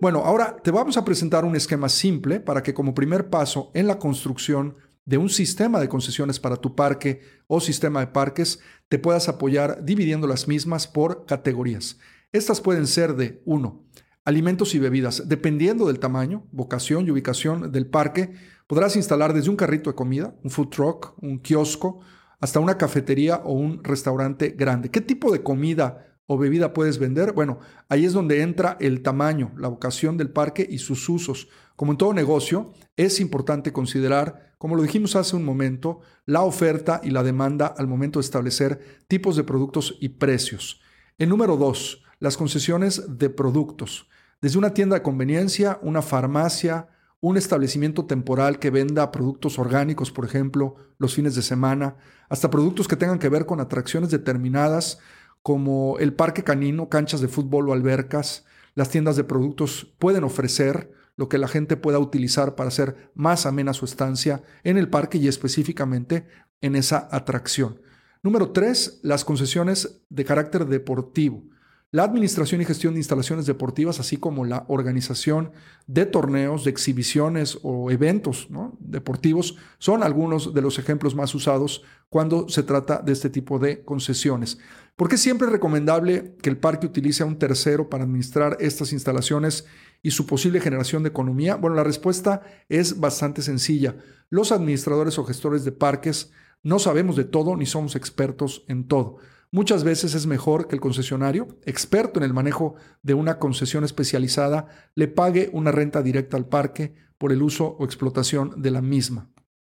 Bueno, 0.00 0.22
ahora 0.24 0.56
te 0.62 0.70
vamos 0.70 0.96
a 0.96 1.04
presentar 1.04 1.44
un 1.44 1.56
esquema 1.56 1.88
simple 1.88 2.40
para 2.40 2.62
que 2.62 2.72
como 2.72 2.94
primer 2.94 3.28
paso 3.28 3.70
en 3.74 3.86
la 3.86 3.98
construcción 3.98 4.76
de 5.04 5.18
un 5.18 5.28
sistema 5.28 5.80
de 5.80 5.88
concesiones 5.88 6.38
para 6.40 6.56
tu 6.56 6.74
parque 6.74 7.20
o 7.48 7.60
sistema 7.60 8.00
de 8.00 8.06
parques, 8.06 8.60
te 8.88 8.98
puedas 8.98 9.28
apoyar 9.28 9.84
dividiendo 9.84 10.26
las 10.26 10.48
mismas 10.48 10.86
por 10.86 11.26
categorías. 11.26 11.98
Estas 12.32 12.60
pueden 12.60 12.86
ser 12.86 13.16
de 13.16 13.42
1. 13.44 13.84
Alimentos 14.24 14.74
y 14.74 14.78
bebidas. 14.78 15.28
Dependiendo 15.28 15.86
del 15.86 15.98
tamaño, 15.98 16.46
vocación 16.52 17.06
y 17.06 17.10
ubicación 17.10 17.72
del 17.72 17.86
parque, 17.86 18.32
podrás 18.66 18.96
instalar 18.96 19.32
desde 19.32 19.50
un 19.50 19.56
carrito 19.56 19.90
de 19.90 19.96
comida, 19.96 20.34
un 20.44 20.50
food 20.50 20.68
truck, 20.68 21.14
un 21.22 21.38
kiosco, 21.38 22.00
hasta 22.40 22.60
una 22.60 22.78
cafetería 22.78 23.36
o 23.44 23.52
un 23.52 23.82
restaurante 23.82 24.50
grande. 24.50 24.90
¿Qué 24.90 25.00
tipo 25.00 25.32
de 25.32 25.42
comida 25.42 26.18
o 26.26 26.38
bebida 26.38 26.72
puedes 26.72 26.98
vender? 26.98 27.32
Bueno, 27.32 27.58
ahí 27.88 28.04
es 28.04 28.12
donde 28.12 28.42
entra 28.42 28.76
el 28.80 29.02
tamaño, 29.02 29.52
la 29.56 29.68
vocación 29.68 30.16
del 30.16 30.30
parque 30.30 30.66
y 30.68 30.78
sus 30.78 31.08
usos. 31.08 31.48
Como 31.76 31.92
en 31.92 31.98
todo 31.98 32.12
negocio, 32.12 32.72
es 32.96 33.20
importante 33.20 33.72
considerar, 33.72 34.54
como 34.58 34.76
lo 34.76 34.82
dijimos 34.82 35.16
hace 35.16 35.36
un 35.36 35.44
momento, 35.44 36.00
la 36.26 36.42
oferta 36.42 37.00
y 37.02 37.10
la 37.10 37.22
demanda 37.22 37.66
al 37.66 37.86
momento 37.86 38.18
de 38.18 38.24
establecer 38.24 38.80
tipos 39.08 39.36
de 39.36 39.44
productos 39.44 39.96
y 40.00 40.10
precios. 40.10 40.80
En 41.18 41.28
número 41.28 41.56
dos, 41.56 42.02
las 42.20 42.36
concesiones 42.36 43.18
de 43.18 43.30
productos. 43.30 44.08
Desde 44.40 44.58
una 44.58 44.74
tienda 44.74 44.96
de 44.96 45.02
conveniencia, 45.02 45.78
una 45.82 46.02
farmacia, 46.02 46.88
un 47.20 47.36
establecimiento 47.36 48.06
temporal 48.06 48.58
que 48.58 48.70
venda 48.70 49.10
productos 49.10 49.58
orgánicos, 49.58 50.12
por 50.12 50.24
ejemplo, 50.24 50.76
los 50.98 51.14
fines 51.14 51.34
de 51.34 51.42
semana, 51.42 51.96
hasta 52.28 52.50
productos 52.50 52.86
que 52.86 52.96
tengan 52.96 53.18
que 53.18 53.28
ver 53.28 53.46
con 53.46 53.60
atracciones 53.60 54.10
determinadas, 54.10 54.98
como 55.42 55.98
el 55.98 56.14
parque 56.14 56.44
canino, 56.44 56.88
canchas 56.88 57.20
de 57.20 57.28
fútbol 57.28 57.68
o 57.68 57.72
albercas. 57.72 58.44
Las 58.74 58.90
tiendas 58.90 59.16
de 59.16 59.24
productos 59.24 59.94
pueden 59.98 60.24
ofrecer 60.24 60.92
lo 61.16 61.28
que 61.28 61.38
la 61.38 61.48
gente 61.48 61.76
pueda 61.76 61.98
utilizar 61.98 62.54
para 62.54 62.68
hacer 62.68 63.10
más 63.14 63.46
amena 63.46 63.72
su 63.72 63.84
estancia 63.84 64.42
en 64.62 64.78
el 64.78 64.88
parque 64.88 65.18
y 65.18 65.26
específicamente 65.26 66.28
en 66.60 66.76
esa 66.76 67.08
atracción. 67.10 67.80
Número 68.22 68.52
tres, 68.52 69.00
las 69.02 69.24
concesiones 69.24 70.02
de 70.08 70.24
carácter 70.24 70.66
deportivo. 70.66 71.44
La 71.90 72.04
administración 72.04 72.60
y 72.60 72.66
gestión 72.66 72.92
de 72.92 73.00
instalaciones 73.00 73.46
deportivas, 73.46 73.98
así 73.98 74.18
como 74.18 74.44
la 74.44 74.66
organización 74.68 75.52
de 75.86 76.04
torneos, 76.04 76.64
de 76.64 76.70
exhibiciones 76.70 77.58
o 77.62 77.90
eventos 77.90 78.48
deportivos, 78.78 79.56
son 79.78 80.02
algunos 80.02 80.52
de 80.52 80.60
los 80.60 80.78
ejemplos 80.78 81.14
más 81.14 81.34
usados 81.34 81.82
cuando 82.10 82.46
se 82.50 82.62
trata 82.62 83.00
de 83.00 83.12
este 83.12 83.30
tipo 83.30 83.58
de 83.58 83.84
concesiones. 83.84 84.58
¿Por 84.96 85.08
qué 85.08 85.16
siempre 85.16 85.46
es 85.46 85.52
recomendable 85.52 86.34
que 86.42 86.50
el 86.50 86.58
parque 86.58 86.84
utilice 86.84 87.22
a 87.22 87.26
un 87.26 87.38
tercero 87.38 87.88
para 87.88 88.04
administrar 88.04 88.58
estas 88.60 88.92
instalaciones 88.92 89.64
y 90.02 90.10
su 90.10 90.26
posible 90.26 90.60
generación 90.60 91.02
de 91.04 91.08
economía? 91.08 91.54
Bueno, 91.54 91.76
la 91.76 91.84
respuesta 91.84 92.42
es 92.68 93.00
bastante 93.00 93.40
sencilla. 93.40 93.96
Los 94.28 94.52
administradores 94.52 95.18
o 95.18 95.24
gestores 95.24 95.64
de 95.64 95.72
parques 95.72 96.32
no 96.62 96.78
sabemos 96.78 97.16
de 97.16 97.24
todo 97.24 97.56
ni 97.56 97.64
somos 97.64 97.96
expertos 97.96 98.66
en 98.68 98.86
todo. 98.88 99.16
Muchas 99.50 99.82
veces 99.82 100.14
es 100.14 100.26
mejor 100.26 100.68
que 100.68 100.74
el 100.74 100.80
concesionario, 100.80 101.48
experto 101.64 102.20
en 102.20 102.24
el 102.24 102.34
manejo 102.34 102.74
de 103.02 103.14
una 103.14 103.38
concesión 103.38 103.82
especializada, 103.82 104.66
le 104.94 105.08
pague 105.08 105.48
una 105.54 105.72
renta 105.72 106.02
directa 106.02 106.36
al 106.36 106.48
parque 106.48 106.94
por 107.16 107.32
el 107.32 107.42
uso 107.42 107.76
o 107.78 107.84
explotación 107.84 108.60
de 108.60 108.70
la 108.70 108.82
misma. 108.82 109.30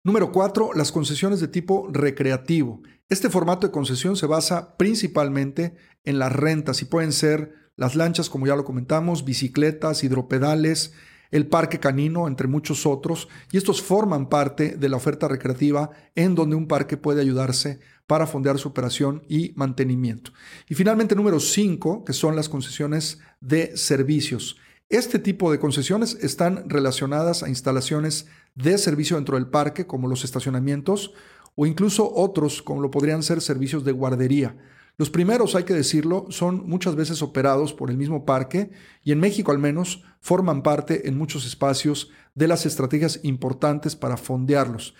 Número 0.03 0.31
4. 0.31 0.71
Las 0.73 0.91
concesiones 0.91 1.39
de 1.39 1.47
tipo 1.47 1.87
recreativo. 1.89 2.81
Este 3.07 3.29
formato 3.29 3.67
de 3.67 3.71
concesión 3.71 4.17
se 4.17 4.25
basa 4.25 4.75
principalmente 4.75 5.75
en 6.03 6.19
las 6.19 6.33
rentas 6.33 6.81
y 6.81 6.85
pueden 6.85 7.13
ser 7.13 7.53
las 7.77 7.95
lanchas, 7.95 8.29
como 8.29 8.47
ya 8.47 8.55
lo 8.55 8.65
comentamos, 8.65 9.23
bicicletas, 9.23 10.03
hidropedales, 10.03 10.93
el 11.31 11.47
parque 11.47 11.79
canino, 11.79 12.27
entre 12.27 12.47
muchos 12.47 12.85
otros, 12.85 13.27
y 13.51 13.57
estos 13.57 13.81
forman 13.81 14.29
parte 14.29 14.75
de 14.75 14.89
la 14.89 14.97
oferta 14.97 15.27
recreativa 15.27 15.89
en 16.15 16.35
donde 16.35 16.55
un 16.55 16.67
parque 16.67 16.97
puede 16.97 17.21
ayudarse 17.21 17.79
para 18.05 18.27
fondear 18.27 18.59
su 18.59 18.67
operación 18.67 19.23
y 19.29 19.53
mantenimiento. 19.55 20.33
Y 20.67 20.75
finalmente, 20.75 21.15
número 21.15 21.39
5, 21.39 22.03
que 22.03 22.13
son 22.13 22.35
las 22.35 22.49
concesiones 22.49 23.19
de 23.39 23.75
servicios. 23.77 24.57
Este 24.89 25.19
tipo 25.19 25.49
de 25.51 25.59
concesiones 25.59 26.17
están 26.21 26.69
relacionadas 26.69 27.43
a 27.43 27.47
instalaciones 27.47 28.27
de 28.55 28.77
servicio 28.77 29.15
dentro 29.15 29.37
del 29.37 29.47
parque, 29.47 29.87
como 29.87 30.09
los 30.09 30.25
estacionamientos, 30.25 31.13
o 31.55 31.65
incluso 31.65 32.13
otros, 32.13 32.61
como 32.61 32.81
lo 32.81 32.91
podrían 32.91 33.23
ser 33.23 33.39
servicios 33.39 33.85
de 33.85 33.93
guardería. 33.93 34.57
Los 34.97 35.09
primeros, 35.09 35.55
hay 35.55 35.63
que 35.63 35.73
decirlo, 35.73 36.27
son 36.29 36.67
muchas 36.67 36.95
veces 36.95 37.21
operados 37.21 37.73
por 37.73 37.89
el 37.89 37.97
mismo 37.97 38.25
parque 38.25 38.71
y 39.03 39.11
en 39.11 39.19
México 39.19 39.51
al 39.51 39.59
menos 39.59 40.03
forman 40.19 40.61
parte 40.61 41.07
en 41.07 41.17
muchos 41.17 41.45
espacios 41.45 42.11
de 42.35 42.47
las 42.47 42.65
estrategias 42.65 43.19
importantes 43.23 43.95
para 43.95 44.17
fondearlos. 44.17 44.93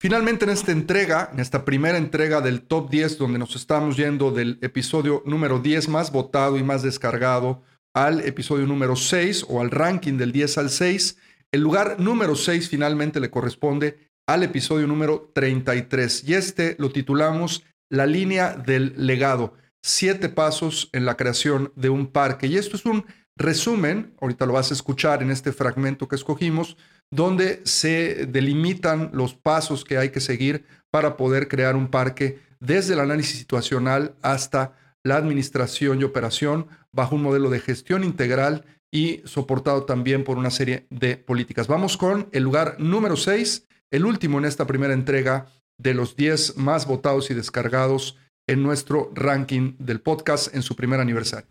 Finalmente 0.00 0.44
en 0.44 0.50
esta 0.50 0.72
entrega, 0.72 1.30
en 1.32 1.40
esta 1.40 1.64
primera 1.64 1.96
entrega 1.96 2.40
del 2.40 2.62
top 2.62 2.90
10, 2.90 3.16
donde 3.16 3.38
nos 3.38 3.56
estamos 3.56 3.96
yendo 3.96 4.32
del 4.32 4.58
episodio 4.60 5.22
número 5.24 5.60
10 5.60 5.88
más 5.88 6.12
votado 6.12 6.58
y 6.58 6.62
más 6.62 6.82
descargado 6.82 7.62
al 7.94 8.20
episodio 8.20 8.66
número 8.66 8.96
6 8.96 9.46
o 9.48 9.60
al 9.60 9.70
ranking 9.70 10.18
del 10.18 10.32
10 10.32 10.58
al 10.58 10.70
6, 10.70 11.16
el 11.52 11.60
lugar 11.60 12.00
número 12.00 12.34
6 12.34 12.68
finalmente 12.68 13.20
le 13.20 13.30
corresponde 13.30 14.10
al 14.26 14.42
episodio 14.42 14.86
número 14.86 15.30
33 15.34 16.24
y 16.28 16.34
este 16.34 16.76
lo 16.78 16.90
titulamos 16.90 17.62
La 17.94 18.06
línea 18.06 18.54
del 18.54 18.92
legado, 18.96 19.54
siete 19.80 20.28
pasos 20.28 20.90
en 20.92 21.04
la 21.04 21.16
creación 21.16 21.72
de 21.76 21.90
un 21.90 22.08
parque. 22.08 22.48
Y 22.48 22.56
esto 22.56 22.74
es 22.74 22.86
un 22.86 23.04
resumen, 23.36 24.16
ahorita 24.20 24.46
lo 24.46 24.54
vas 24.54 24.72
a 24.72 24.74
escuchar 24.74 25.22
en 25.22 25.30
este 25.30 25.52
fragmento 25.52 26.08
que 26.08 26.16
escogimos, 26.16 26.76
donde 27.12 27.60
se 27.64 28.26
delimitan 28.26 29.10
los 29.12 29.34
pasos 29.36 29.84
que 29.84 29.96
hay 29.96 30.10
que 30.10 30.20
seguir 30.20 30.64
para 30.90 31.16
poder 31.16 31.46
crear 31.46 31.76
un 31.76 31.86
parque 31.86 32.40
desde 32.58 32.94
el 32.94 33.00
análisis 33.00 33.38
situacional 33.38 34.16
hasta 34.22 34.76
la 35.04 35.14
administración 35.14 36.00
y 36.00 36.04
operación 36.04 36.66
bajo 36.90 37.14
un 37.14 37.22
modelo 37.22 37.48
de 37.48 37.60
gestión 37.60 38.02
integral 38.02 38.64
y 38.90 39.22
soportado 39.24 39.84
también 39.84 40.24
por 40.24 40.36
una 40.36 40.50
serie 40.50 40.88
de 40.90 41.16
políticas. 41.16 41.68
Vamos 41.68 41.96
con 41.96 42.28
el 42.32 42.42
lugar 42.42 42.74
número 42.80 43.14
6, 43.16 43.68
el 43.92 44.04
último 44.04 44.38
en 44.38 44.46
esta 44.46 44.66
primera 44.66 44.94
entrega 44.94 45.46
de 45.78 45.94
los 45.94 46.16
10 46.16 46.56
más 46.56 46.86
votados 46.86 47.30
y 47.30 47.34
descargados 47.34 48.16
en 48.46 48.62
nuestro 48.62 49.10
ranking 49.14 49.74
del 49.78 50.00
podcast 50.00 50.54
en 50.54 50.62
su 50.62 50.76
primer 50.76 51.00
aniversario. 51.00 51.48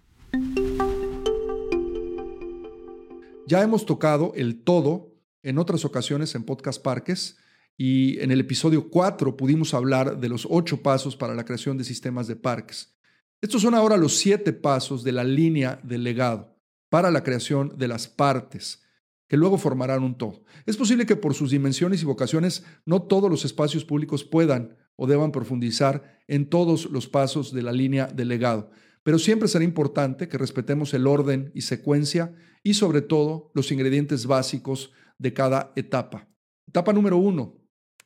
Ya 3.48 3.62
hemos 3.62 3.86
tocado 3.86 4.32
el 4.36 4.62
todo 4.64 5.14
en 5.44 5.58
otras 5.58 5.86
ocasiones 5.86 6.34
en 6.36 6.44
Podcast 6.44 6.82
Parques 6.82 7.38
y 7.78 8.20
en 8.20 8.32
el 8.32 8.40
episodio 8.40 8.90
4 8.90 9.36
pudimos 9.36 9.74
hablar 9.74 10.20
de 10.20 10.30
los 10.30 10.48
ocho 10.50 10.82
pasos 10.82 11.16
para 11.16 11.34
la 11.34 11.44
creación 11.44 11.78
de 11.78 11.84
sistemas 11.84 12.28
de 12.28 12.36
parques. 12.36 12.94
Estos 13.42 13.62
son 13.62 13.76
ahora 13.76 13.98
los 13.98 14.18
siete 14.18 14.54
pasos 14.54 15.04
de 15.04 15.12
la 15.12 15.24
línea 15.24 15.80
del 15.84 16.04
legado 16.04 16.56
para 16.90 17.12
la 17.12 17.24
creación 17.24 17.78
de 17.78 17.88
las 17.88 18.08
partes. 18.08 18.83
Que 19.28 19.38
luego 19.38 19.58
formarán 19.58 20.04
un 20.04 20.18
todo. 20.18 20.44
Es 20.66 20.78
posible 20.78 21.06
que 21.06 21.16
por 21.16 21.34
sus 21.34 21.52
dimensiones 21.52 22.02
y 22.02 22.06
vocaciones 22.06 22.64
no 22.86 23.04
todos 23.04 23.30
los 23.30 23.46
espacios 23.46 23.86
públicos 23.86 24.24
puedan 24.24 24.78
o 24.96 25.08
deban 25.08 25.32
profundizar 25.32 26.22
en 26.28 26.50
todos 26.50 26.90
los 26.92 27.08
pasos 27.08 27.54
de 27.54 27.64
la 27.64 27.72
línea 27.72 28.08
del 28.08 28.28
legado, 28.28 28.72
pero 29.04 29.20
siempre 29.20 29.48
será 29.48 29.64
importante 29.64 30.28
que 30.28 30.38
respetemos 30.38 30.94
el 30.94 31.08
orden 31.08 31.52
y 31.54 31.62
secuencia 31.62 32.34
y 32.64 32.76
sobre 32.76 33.02
todo 33.02 33.52
los 33.54 33.72
ingredientes 33.72 34.26
básicos 34.26 34.92
de 35.18 35.34
cada 35.34 35.74
etapa. 35.76 36.30
Etapa 36.68 36.94
número 36.94 37.18
uno, 37.18 37.62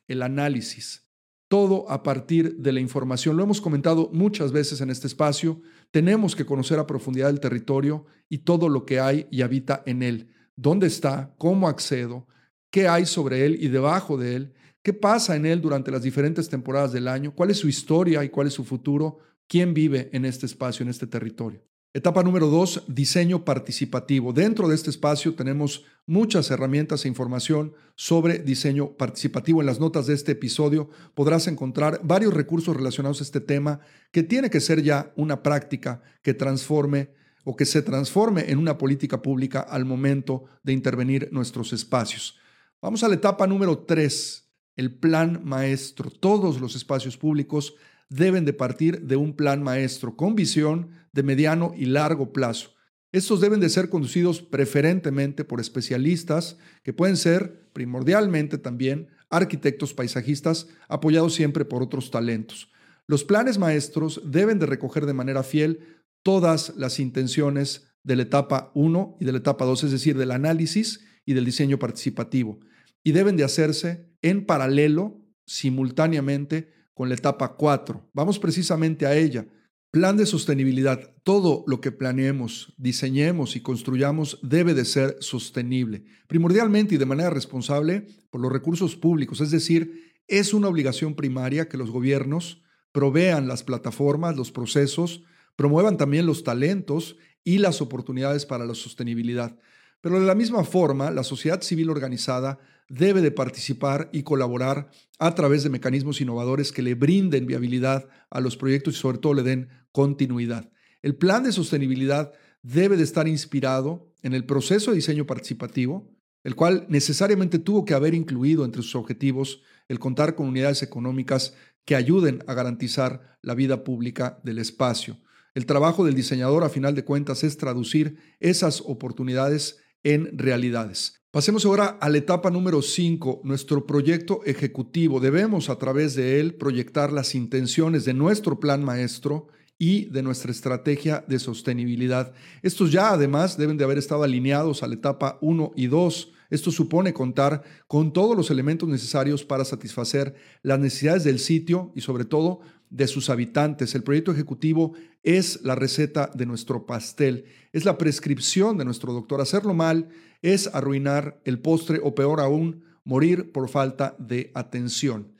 el 0.08 0.22
análisis. 0.22 1.04
Todo 1.48 1.90
a 1.90 2.02
partir 2.02 2.56
de 2.58 2.72
la 2.72 2.80
información. 2.80 3.36
Lo 3.36 3.42
hemos 3.42 3.62
comentado 3.62 4.10
muchas 4.12 4.52
veces 4.52 4.82
en 4.82 4.90
este 4.90 5.06
espacio. 5.06 5.62
Tenemos 5.90 6.36
que 6.36 6.44
conocer 6.44 6.78
a 6.78 6.86
profundidad 6.86 7.30
el 7.30 7.40
territorio 7.40 8.04
y 8.28 8.38
todo 8.38 8.68
lo 8.68 8.84
que 8.84 9.00
hay 9.00 9.26
y 9.30 9.40
habita 9.40 9.82
en 9.86 10.02
él. 10.02 10.34
¿Dónde 10.60 10.88
está? 10.88 11.32
¿Cómo 11.38 11.68
accedo? 11.68 12.26
¿Qué 12.72 12.88
hay 12.88 13.06
sobre 13.06 13.46
él 13.46 13.58
y 13.60 13.68
debajo 13.68 14.18
de 14.18 14.34
él? 14.34 14.54
¿Qué 14.82 14.92
pasa 14.92 15.36
en 15.36 15.46
él 15.46 15.60
durante 15.60 15.92
las 15.92 16.02
diferentes 16.02 16.48
temporadas 16.48 16.90
del 16.92 17.06
año? 17.06 17.32
¿Cuál 17.32 17.52
es 17.52 17.58
su 17.58 17.68
historia 17.68 18.24
y 18.24 18.28
cuál 18.28 18.48
es 18.48 18.54
su 18.54 18.64
futuro? 18.64 19.18
¿Quién 19.46 19.72
vive 19.72 20.10
en 20.12 20.24
este 20.24 20.46
espacio, 20.46 20.82
en 20.82 20.88
este 20.88 21.06
territorio? 21.06 21.62
Etapa 21.94 22.24
número 22.24 22.48
dos, 22.48 22.82
diseño 22.88 23.44
participativo. 23.44 24.32
Dentro 24.32 24.66
de 24.66 24.74
este 24.74 24.90
espacio 24.90 25.36
tenemos 25.36 25.84
muchas 26.06 26.50
herramientas 26.50 27.04
e 27.04 27.08
información 27.08 27.72
sobre 27.94 28.40
diseño 28.40 28.96
participativo. 28.96 29.60
En 29.60 29.66
las 29.66 29.78
notas 29.78 30.08
de 30.08 30.14
este 30.14 30.32
episodio 30.32 30.90
podrás 31.14 31.46
encontrar 31.46 32.00
varios 32.02 32.34
recursos 32.34 32.76
relacionados 32.76 33.20
a 33.20 33.24
este 33.24 33.40
tema 33.40 33.78
que 34.10 34.24
tiene 34.24 34.50
que 34.50 34.60
ser 34.60 34.82
ya 34.82 35.12
una 35.14 35.44
práctica 35.44 36.02
que 36.22 36.34
transforme 36.34 37.16
o 37.44 37.56
que 37.56 37.64
se 37.64 37.82
transforme 37.82 38.50
en 38.50 38.58
una 38.58 38.78
política 38.78 39.22
pública 39.22 39.60
al 39.60 39.84
momento 39.84 40.44
de 40.62 40.72
intervenir 40.72 41.28
nuestros 41.32 41.72
espacios. 41.72 42.38
Vamos 42.80 43.02
a 43.02 43.08
la 43.08 43.14
etapa 43.14 43.46
número 43.46 43.78
tres, 43.78 44.50
el 44.76 44.94
plan 44.94 45.40
maestro. 45.44 46.10
Todos 46.10 46.60
los 46.60 46.76
espacios 46.76 47.16
públicos 47.16 47.74
deben 48.08 48.44
de 48.44 48.52
partir 48.52 49.02
de 49.02 49.16
un 49.16 49.34
plan 49.34 49.62
maestro 49.62 50.16
con 50.16 50.34
visión 50.34 50.90
de 51.12 51.22
mediano 51.22 51.72
y 51.76 51.86
largo 51.86 52.32
plazo. 52.32 52.74
Estos 53.10 53.40
deben 53.40 53.60
de 53.60 53.70
ser 53.70 53.88
conducidos 53.88 54.42
preferentemente 54.42 55.44
por 55.44 55.60
especialistas 55.60 56.58
que 56.82 56.92
pueden 56.92 57.16
ser 57.16 57.70
primordialmente 57.72 58.58
también 58.58 59.08
arquitectos 59.30 59.94
paisajistas 59.94 60.68
apoyados 60.88 61.34
siempre 61.34 61.64
por 61.64 61.82
otros 61.82 62.10
talentos. 62.10 62.70
Los 63.06 63.24
planes 63.24 63.58
maestros 63.58 64.20
deben 64.24 64.58
de 64.58 64.66
recoger 64.66 65.06
de 65.06 65.14
manera 65.14 65.42
fiel 65.42 65.97
todas 66.22 66.74
las 66.76 67.00
intenciones 67.00 67.88
de 68.02 68.16
la 68.16 68.22
etapa 68.22 68.70
1 68.74 69.16
y 69.20 69.24
de 69.24 69.32
la 69.32 69.38
etapa 69.38 69.64
2, 69.64 69.84
es 69.84 69.92
decir, 69.92 70.16
del 70.16 70.30
análisis 70.30 71.04
y 71.24 71.34
del 71.34 71.44
diseño 71.44 71.78
participativo, 71.78 72.58
y 73.04 73.12
deben 73.12 73.36
de 73.36 73.44
hacerse 73.44 74.08
en 74.22 74.46
paralelo, 74.46 75.20
simultáneamente, 75.46 76.72
con 76.94 77.08
la 77.08 77.14
etapa 77.14 77.54
4. 77.56 78.10
Vamos 78.12 78.38
precisamente 78.38 79.06
a 79.06 79.16
ella. 79.16 79.46
Plan 79.90 80.16
de 80.16 80.26
sostenibilidad. 80.26 81.14
Todo 81.22 81.64
lo 81.66 81.80
que 81.80 81.92
planeemos, 81.92 82.74
diseñemos 82.76 83.56
y 83.56 83.60
construyamos 83.60 84.38
debe 84.42 84.74
de 84.74 84.84
ser 84.84 85.16
sostenible, 85.20 86.04
primordialmente 86.26 86.96
y 86.96 86.98
de 86.98 87.06
manera 87.06 87.30
responsable 87.30 88.06
por 88.30 88.40
los 88.40 88.52
recursos 88.52 88.96
públicos. 88.96 89.40
Es 89.40 89.50
decir, 89.50 90.12
es 90.26 90.52
una 90.52 90.68
obligación 90.68 91.14
primaria 91.14 91.68
que 91.68 91.78
los 91.78 91.90
gobiernos 91.90 92.62
provean 92.92 93.48
las 93.48 93.62
plataformas, 93.62 94.36
los 94.36 94.52
procesos, 94.52 95.22
promuevan 95.58 95.96
también 95.96 96.24
los 96.24 96.44
talentos 96.44 97.16
y 97.42 97.58
las 97.58 97.82
oportunidades 97.82 98.46
para 98.46 98.64
la 98.64 98.76
sostenibilidad. 98.76 99.58
Pero 100.00 100.20
de 100.20 100.26
la 100.26 100.36
misma 100.36 100.62
forma, 100.62 101.10
la 101.10 101.24
sociedad 101.24 101.62
civil 101.62 101.90
organizada 101.90 102.60
debe 102.88 103.22
de 103.22 103.32
participar 103.32 104.08
y 104.12 104.22
colaborar 104.22 104.88
a 105.18 105.34
través 105.34 105.64
de 105.64 105.70
mecanismos 105.70 106.20
innovadores 106.20 106.70
que 106.70 106.80
le 106.80 106.94
brinden 106.94 107.48
viabilidad 107.48 108.08
a 108.30 108.40
los 108.40 108.56
proyectos 108.56 108.94
y 108.94 109.00
sobre 109.00 109.18
todo 109.18 109.34
le 109.34 109.42
den 109.42 109.68
continuidad. 109.90 110.70
El 111.02 111.16
plan 111.16 111.42
de 111.42 111.50
sostenibilidad 111.50 112.32
debe 112.62 112.96
de 112.96 113.02
estar 113.02 113.26
inspirado 113.26 114.14
en 114.22 114.34
el 114.34 114.46
proceso 114.46 114.92
de 114.92 114.98
diseño 114.98 115.26
participativo, 115.26 116.08
el 116.44 116.54
cual 116.54 116.86
necesariamente 116.88 117.58
tuvo 117.58 117.84
que 117.84 117.94
haber 117.94 118.14
incluido 118.14 118.64
entre 118.64 118.82
sus 118.82 118.94
objetivos 118.94 119.60
el 119.88 119.98
contar 119.98 120.36
con 120.36 120.46
unidades 120.46 120.84
económicas 120.84 121.54
que 121.84 121.96
ayuden 121.96 122.44
a 122.46 122.54
garantizar 122.54 123.38
la 123.42 123.56
vida 123.56 123.82
pública 123.82 124.38
del 124.44 124.60
espacio. 124.60 125.18
El 125.58 125.66
trabajo 125.66 126.04
del 126.04 126.14
diseñador, 126.14 126.62
a 126.62 126.68
final 126.68 126.94
de 126.94 127.02
cuentas, 127.02 127.42
es 127.42 127.56
traducir 127.56 128.16
esas 128.38 128.80
oportunidades 128.80 129.78
en 130.04 130.38
realidades. 130.38 131.24
Pasemos 131.32 131.66
ahora 131.66 131.98
a 132.00 132.08
la 132.10 132.18
etapa 132.18 132.48
número 132.52 132.80
5, 132.80 133.40
nuestro 133.42 133.84
proyecto 133.84 134.40
ejecutivo. 134.44 135.18
Debemos 135.18 135.68
a 135.68 135.76
través 135.76 136.14
de 136.14 136.38
él 136.38 136.54
proyectar 136.54 137.12
las 137.12 137.34
intenciones 137.34 138.04
de 138.04 138.14
nuestro 138.14 138.60
plan 138.60 138.84
maestro 138.84 139.48
y 139.78 140.06
de 140.06 140.22
nuestra 140.22 140.50
estrategia 140.50 141.24
de 141.28 141.38
sostenibilidad. 141.38 142.32
Estos 142.62 142.90
ya 142.90 143.12
además 143.12 143.56
deben 143.56 143.76
de 143.76 143.84
haber 143.84 143.96
estado 143.96 144.24
alineados 144.24 144.82
a 144.82 144.88
la 144.88 144.94
etapa 144.94 145.38
1 145.40 145.72
y 145.76 145.86
2. 145.86 146.32
Esto 146.50 146.70
supone 146.72 147.12
contar 147.12 147.62
con 147.86 148.12
todos 148.12 148.36
los 148.36 148.50
elementos 148.50 148.88
necesarios 148.88 149.44
para 149.44 149.64
satisfacer 149.64 150.34
las 150.62 150.80
necesidades 150.80 151.22
del 151.22 151.38
sitio 151.38 151.92
y 151.94 152.00
sobre 152.00 152.24
todo 152.24 152.60
de 152.90 153.06
sus 153.06 153.30
habitantes. 153.30 153.94
El 153.94 154.02
proyecto 154.02 154.32
ejecutivo 154.32 154.94
es 155.22 155.62
la 155.62 155.74
receta 155.74 156.30
de 156.34 156.46
nuestro 156.46 156.86
pastel, 156.86 157.44
es 157.72 157.84
la 157.84 157.98
prescripción 157.98 158.78
de 158.78 158.84
nuestro 158.84 159.12
doctor. 159.12 159.40
Hacerlo 159.40 159.74
mal 159.74 160.08
es 160.42 160.68
arruinar 160.74 161.40
el 161.44 161.60
postre 161.60 162.00
o 162.02 162.14
peor 162.14 162.40
aún, 162.40 162.84
morir 163.04 163.52
por 163.52 163.68
falta 163.68 164.16
de 164.18 164.50
atención. 164.54 165.32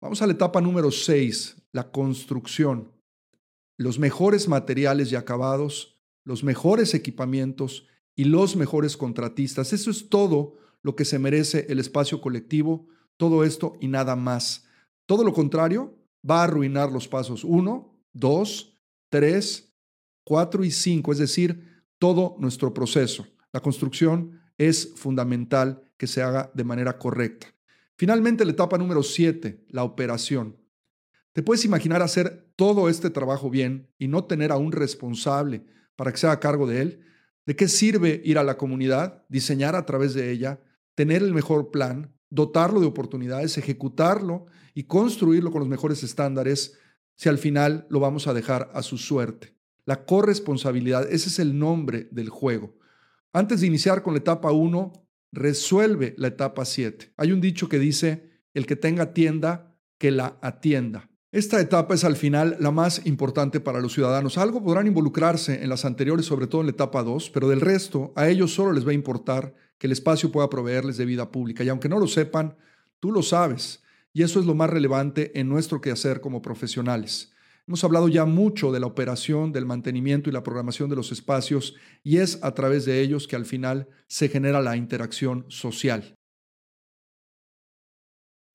Vamos 0.00 0.22
a 0.22 0.26
la 0.26 0.32
etapa 0.32 0.60
número 0.60 0.90
6, 0.90 1.56
la 1.72 1.90
construcción. 1.90 2.95
Los 3.76 3.98
mejores 3.98 4.48
materiales 4.48 5.12
y 5.12 5.16
acabados, 5.16 5.98
los 6.24 6.42
mejores 6.42 6.94
equipamientos 6.94 7.86
y 8.14 8.24
los 8.24 8.56
mejores 8.56 8.96
contratistas. 8.96 9.72
Eso 9.72 9.90
es 9.90 10.08
todo 10.08 10.56
lo 10.82 10.96
que 10.96 11.04
se 11.04 11.18
merece 11.18 11.66
el 11.68 11.78
espacio 11.78 12.20
colectivo, 12.20 12.88
todo 13.16 13.44
esto 13.44 13.76
y 13.80 13.88
nada 13.88 14.16
más. 14.16 14.66
Todo 15.06 15.24
lo 15.24 15.32
contrario 15.32 15.98
va 16.28 16.40
a 16.40 16.44
arruinar 16.44 16.90
los 16.90 17.06
pasos 17.08 17.44
1, 17.44 17.94
2, 18.12 18.78
3, 19.10 19.72
4 20.24 20.64
y 20.64 20.70
5, 20.70 21.12
es 21.12 21.18
decir, 21.18 21.84
todo 21.98 22.36
nuestro 22.38 22.74
proceso. 22.74 23.26
La 23.52 23.60
construcción 23.60 24.40
es 24.58 24.92
fundamental 24.96 25.82
que 25.96 26.06
se 26.06 26.22
haga 26.22 26.50
de 26.54 26.64
manera 26.64 26.98
correcta. 26.98 27.46
Finalmente, 27.96 28.44
la 28.44 28.52
etapa 28.52 28.76
número 28.76 29.02
7, 29.02 29.66
la 29.68 29.84
operación. 29.84 30.56
¿Te 31.36 31.42
puedes 31.42 31.66
imaginar 31.66 32.00
hacer 32.00 32.50
todo 32.56 32.88
este 32.88 33.10
trabajo 33.10 33.50
bien 33.50 33.92
y 33.98 34.08
no 34.08 34.24
tener 34.24 34.52
a 34.52 34.56
un 34.56 34.72
responsable 34.72 35.66
para 35.94 36.10
que 36.10 36.16
se 36.16 36.26
haga 36.26 36.40
cargo 36.40 36.66
de 36.66 36.80
él? 36.80 37.00
¿De 37.44 37.54
qué 37.54 37.68
sirve 37.68 38.22
ir 38.24 38.38
a 38.38 38.42
la 38.42 38.56
comunidad, 38.56 39.22
diseñar 39.28 39.76
a 39.76 39.84
través 39.84 40.14
de 40.14 40.30
ella, 40.30 40.62
tener 40.94 41.22
el 41.22 41.34
mejor 41.34 41.70
plan, 41.70 42.16
dotarlo 42.30 42.80
de 42.80 42.86
oportunidades, 42.86 43.58
ejecutarlo 43.58 44.46
y 44.72 44.84
construirlo 44.84 45.50
con 45.50 45.60
los 45.60 45.68
mejores 45.68 46.02
estándares 46.02 46.78
si 47.16 47.28
al 47.28 47.36
final 47.36 47.86
lo 47.90 48.00
vamos 48.00 48.26
a 48.28 48.32
dejar 48.32 48.70
a 48.72 48.82
su 48.82 48.96
suerte? 48.96 49.54
La 49.84 50.06
corresponsabilidad, 50.06 51.06
ese 51.12 51.28
es 51.28 51.38
el 51.38 51.58
nombre 51.58 52.08
del 52.12 52.30
juego. 52.30 52.78
Antes 53.34 53.60
de 53.60 53.66
iniciar 53.66 54.02
con 54.02 54.14
la 54.14 54.20
etapa 54.20 54.52
1, 54.52 55.06
resuelve 55.32 56.14
la 56.16 56.28
etapa 56.28 56.64
7. 56.64 57.12
Hay 57.18 57.30
un 57.32 57.42
dicho 57.42 57.68
que 57.68 57.78
dice, 57.78 58.30
el 58.54 58.64
que 58.64 58.76
tenga 58.76 59.12
tienda, 59.12 59.76
que 59.98 60.10
la 60.10 60.38
atienda. 60.40 61.10
Esta 61.36 61.60
etapa 61.60 61.92
es 61.92 62.02
al 62.02 62.16
final 62.16 62.56
la 62.60 62.70
más 62.70 63.04
importante 63.04 63.60
para 63.60 63.82
los 63.82 63.92
ciudadanos. 63.92 64.38
Algo 64.38 64.64
podrán 64.64 64.86
involucrarse 64.86 65.62
en 65.62 65.68
las 65.68 65.84
anteriores, 65.84 66.24
sobre 66.24 66.46
todo 66.46 66.62
en 66.62 66.68
la 66.68 66.72
etapa 66.72 67.02
2, 67.02 67.28
pero 67.28 67.46
del 67.46 67.60
resto 67.60 68.14
a 68.16 68.26
ellos 68.26 68.54
solo 68.54 68.72
les 68.72 68.86
va 68.86 68.92
a 68.92 68.94
importar 68.94 69.54
que 69.76 69.86
el 69.86 69.92
espacio 69.92 70.32
pueda 70.32 70.48
proveerles 70.48 70.96
de 70.96 71.04
vida 71.04 71.30
pública. 71.30 71.62
Y 71.62 71.68
aunque 71.68 71.90
no 71.90 71.98
lo 71.98 72.06
sepan, 72.06 72.56
tú 73.00 73.12
lo 73.12 73.20
sabes. 73.20 73.82
Y 74.14 74.22
eso 74.22 74.40
es 74.40 74.46
lo 74.46 74.54
más 74.54 74.70
relevante 74.70 75.38
en 75.38 75.50
nuestro 75.50 75.82
quehacer 75.82 76.22
como 76.22 76.40
profesionales. 76.40 77.34
Hemos 77.68 77.84
hablado 77.84 78.08
ya 78.08 78.24
mucho 78.24 78.72
de 78.72 78.80
la 78.80 78.86
operación, 78.86 79.52
del 79.52 79.66
mantenimiento 79.66 80.30
y 80.30 80.32
la 80.32 80.42
programación 80.42 80.88
de 80.88 80.96
los 80.96 81.12
espacios 81.12 81.74
y 82.02 82.16
es 82.16 82.42
a 82.42 82.54
través 82.54 82.86
de 82.86 83.02
ellos 83.02 83.28
que 83.28 83.36
al 83.36 83.44
final 83.44 83.88
se 84.06 84.30
genera 84.30 84.62
la 84.62 84.78
interacción 84.78 85.44
social. 85.48 86.16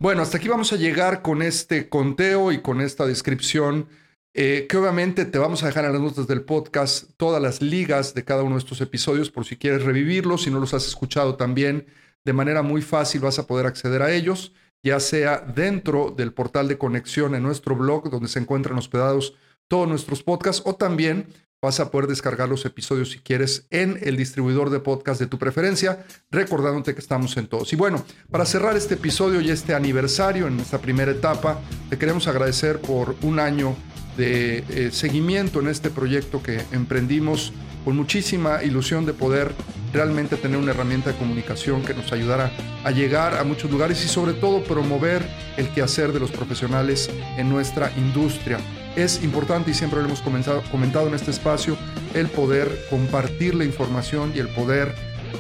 Bueno, 0.01 0.23
hasta 0.23 0.37
aquí 0.37 0.47
vamos 0.47 0.73
a 0.73 0.77
llegar 0.77 1.21
con 1.21 1.43
este 1.43 1.87
conteo 1.87 2.51
y 2.51 2.63
con 2.63 2.81
esta 2.81 3.05
descripción, 3.05 3.87
eh, 4.33 4.65
que 4.67 4.77
obviamente 4.77 5.25
te 5.25 5.37
vamos 5.37 5.61
a 5.61 5.67
dejar 5.67 5.85
en 5.85 5.91
las 5.93 6.01
notas 6.01 6.25
del 6.25 6.43
podcast 6.43 7.11
todas 7.17 7.39
las 7.39 7.61
ligas 7.61 8.15
de 8.15 8.25
cada 8.25 8.41
uno 8.41 8.55
de 8.55 8.61
estos 8.61 8.81
episodios 8.81 9.29
por 9.29 9.45
si 9.45 9.57
quieres 9.57 9.83
revivirlos, 9.83 10.41
si 10.41 10.49
no 10.49 10.59
los 10.59 10.73
has 10.73 10.87
escuchado 10.87 11.35
también, 11.35 11.85
de 12.25 12.33
manera 12.33 12.63
muy 12.63 12.81
fácil 12.81 13.21
vas 13.21 13.37
a 13.37 13.45
poder 13.45 13.67
acceder 13.67 14.01
a 14.01 14.11
ellos 14.11 14.53
ya 14.83 14.99
sea 14.99 15.37
dentro 15.39 16.09
del 16.09 16.33
portal 16.33 16.67
de 16.67 16.79
conexión 16.79 17.35
en 17.35 17.43
nuestro 17.43 17.75
blog, 17.75 18.09
donde 18.09 18.27
se 18.27 18.39
encuentran 18.39 18.79
hospedados 18.79 19.35
todos 19.67 19.87
nuestros 19.87 20.23
podcasts, 20.23 20.63
o 20.65 20.75
también 20.75 21.27
vas 21.61 21.79
a 21.79 21.91
poder 21.91 22.07
descargar 22.07 22.49
los 22.49 22.65
episodios 22.65 23.11
si 23.11 23.19
quieres 23.19 23.67
en 23.69 23.99
el 24.01 24.17
distribuidor 24.17 24.71
de 24.71 24.79
podcast 24.79 25.19
de 25.19 25.27
tu 25.27 25.37
preferencia, 25.37 26.03
recordándote 26.31 26.95
que 26.95 26.99
estamos 26.99 27.37
en 27.37 27.45
todos. 27.45 27.71
Y 27.71 27.75
bueno, 27.75 28.03
para 28.31 28.45
cerrar 28.45 28.75
este 28.75 28.95
episodio 28.95 29.41
y 29.41 29.51
este 29.51 29.75
aniversario 29.75 30.47
en 30.47 30.59
esta 30.59 30.79
primera 30.79 31.11
etapa, 31.11 31.61
te 31.91 31.99
queremos 31.99 32.27
agradecer 32.27 32.81
por 32.81 33.15
un 33.21 33.39
año 33.39 33.75
de 34.17 34.63
eh, 34.69 34.89
seguimiento 34.91 35.59
en 35.59 35.67
este 35.67 35.91
proyecto 35.91 36.41
que 36.41 36.61
emprendimos 36.71 37.53
con 37.85 37.95
muchísima 37.95 38.63
ilusión 38.63 39.05
de 39.05 39.13
poder 39.13 39.51
realmente 39.93 40.37
tener 40.37 40.57
una 40.57 40.71
herramienta 40.71 41.11
de 41.11 41.17
comunicación 41.17 41.83
que 41.83 41.93
nos 41.93 42.11
ayudara 42.11 42.51
a 42.83 42.91
llegar 42.91 43.35
a 43.35 43.43
muchos 43.43 43.69
lugares 43.69 44.03
y 44.03 44.07
sobre 44.07 44.33
todo 44.33 44.63
promover 44.63 45.27
el 45.57 45.69
quehacer 45.69 46.11
de 46.11 46.19
los 46.19 46.31
profesionales 46.31 47.09
en 47.37 47.49
nuestra 47.49 47.91
industria. 47.97 48.57
Es 48.95 49.23
importante 49.23 49.71
y 49.71 49.73
siempre 49.73 49.99
lo 49.99 50.05
hemos 50.05 50.21
comentado 50.21 51.07
en 51.07 51.13
este 51.13 51.31
espacio 51.31 51.77
el 52.13 52.27
poder 52.27 52.85
compartir 52.89 53.55
la 53.55 53.63
información 53.63 54.33
y 54.35 54.39
el 54.39 54.49
poder 54.49 54.93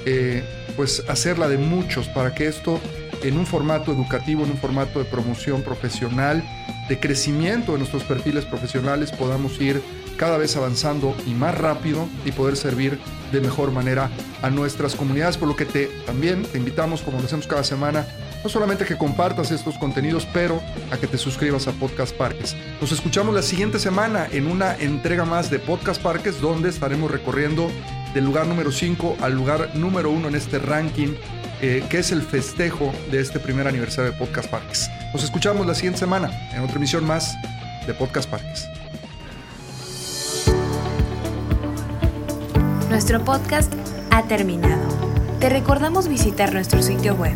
eh, 0.05 0.43
pues 0.75 1.03
hacerla 1.07 1.47
de 1.47 1.57
muchos 1.57 2.07
para 2.07 2.33
que 2.33 2.47
esto 2.47 2.79
en 3.23 3.37
un 3.37 3.45
formato 3.45 3.91
educativo, 3.91 4.43
en 4.43 4.51
un 4.51 4.57
formato 4.57 4.99
de 4.99 5.05
promoción 5.05 5.61
profesional, 5.61 6.43
de 6.89 6.99
crecimiento 6.99 7.73
de 7.73 7.79
nuestros 7.79 8.03
perfiles 8.03 8.45
profesionales 8.45 9.11
podamos 9.11 9.59
ir 9.61 9.81
cada 10.17 10.37
vez 10.37 10.55
avanzando 10.55 11.15
y 11.25 11.33
más 11.33 11.57
rápido 11.57 12.07
y 12.25 12.31
poder 12.31 12.55
servir 12.55 12.99
de 13.31 13.41
mejor 13.41 13.71
manera 13.71 14.09
a 14.41 14.49
nuestras 14.49 14.95
comunidades, 14.95 15.37
por 15.37 15.47
lo 15.47 15.55
que 15.55 15.65
te 15.65 15.87
también 16.05 16.43
te 16.43 16.57
invitamos, 16.57 17.01
como 17.01 17.19
lo 17.19 17.25
hacemos 17.25 17.47
cada 17.47 17.63
semana, 17.63 18.05
no 18.43 18.49
solamente 18.49 18.85
que 18.85 18.97
compartas 18.97 19.51
estos 19.51 19.77
contenidos, 19.77 20.27
pero 20.33 20.61
a 20.91 20.97
que 20.97 21.07
te 21.07 21.17
suscribas 21.17 21.67
a 21.67 21.71
Podcast 21.73 22.15
Parques. 22.15 22.55
Nos 22.79 22.91
escuchamos 22.91 23.33
la 23.35 23.41
siguiente 23.41 23.79
semana 23.79 24.27
en 24.31 24.47
una 24.47 24.75
entrega 24.75 25.25
más 25.25 25.49
de 25.49 25.59
Podcast 25.59 26.01
Parques, 26.01 26.41
donde 26.41 26.69
estaremos 26.69 27.11
recorriendo 27.11 27.69
del 28.13 28.25
lugar 28.25 28.47
número 28.47 28.71
5 28.71 29.17
al 29.21 29.33
lugar 29.33 29.71
número 29.75 30.09
1 30.09 30.27
en 30.27 30.35
este 30.35 30.59
ranking, 30.59 31.13
eh, 31.61 31.83
que 31.89 31.99
es 31.99 32.11
el 32.11 32.21
festejo 32.21 32.91
de 33.11 33.21
este 33.21 33.39
primer 33.39 33.67
aniversario 33.67 34.11
de 34.11 34.17
Podcast 34.17 34.49
Parques. 34.49 34.89
Nos 35.13 35.23
escuchamos 35.23 35.65
la 35.65 35.75
siguiente 35.75 35.99
semana 35.99 36.31
en 36.53 36.61
otra 36.61 36.77
emisión 36.77 37.05
más 37.05 37.35
de 37.85 37.93
Podcast 37.93 38.29
Parques. 38.29 38.67
Nuestro 42.89 43.23
podcast 43.23 43.71
ha 44.09 44.23
terminado. 44.23 44.81
Te 45.39 45.49
recordamos 45.49 46.09
visitar 46.09 46.53
nuestro 46.53 46.81
sitio 46.81 47.15
web 47.15 47.35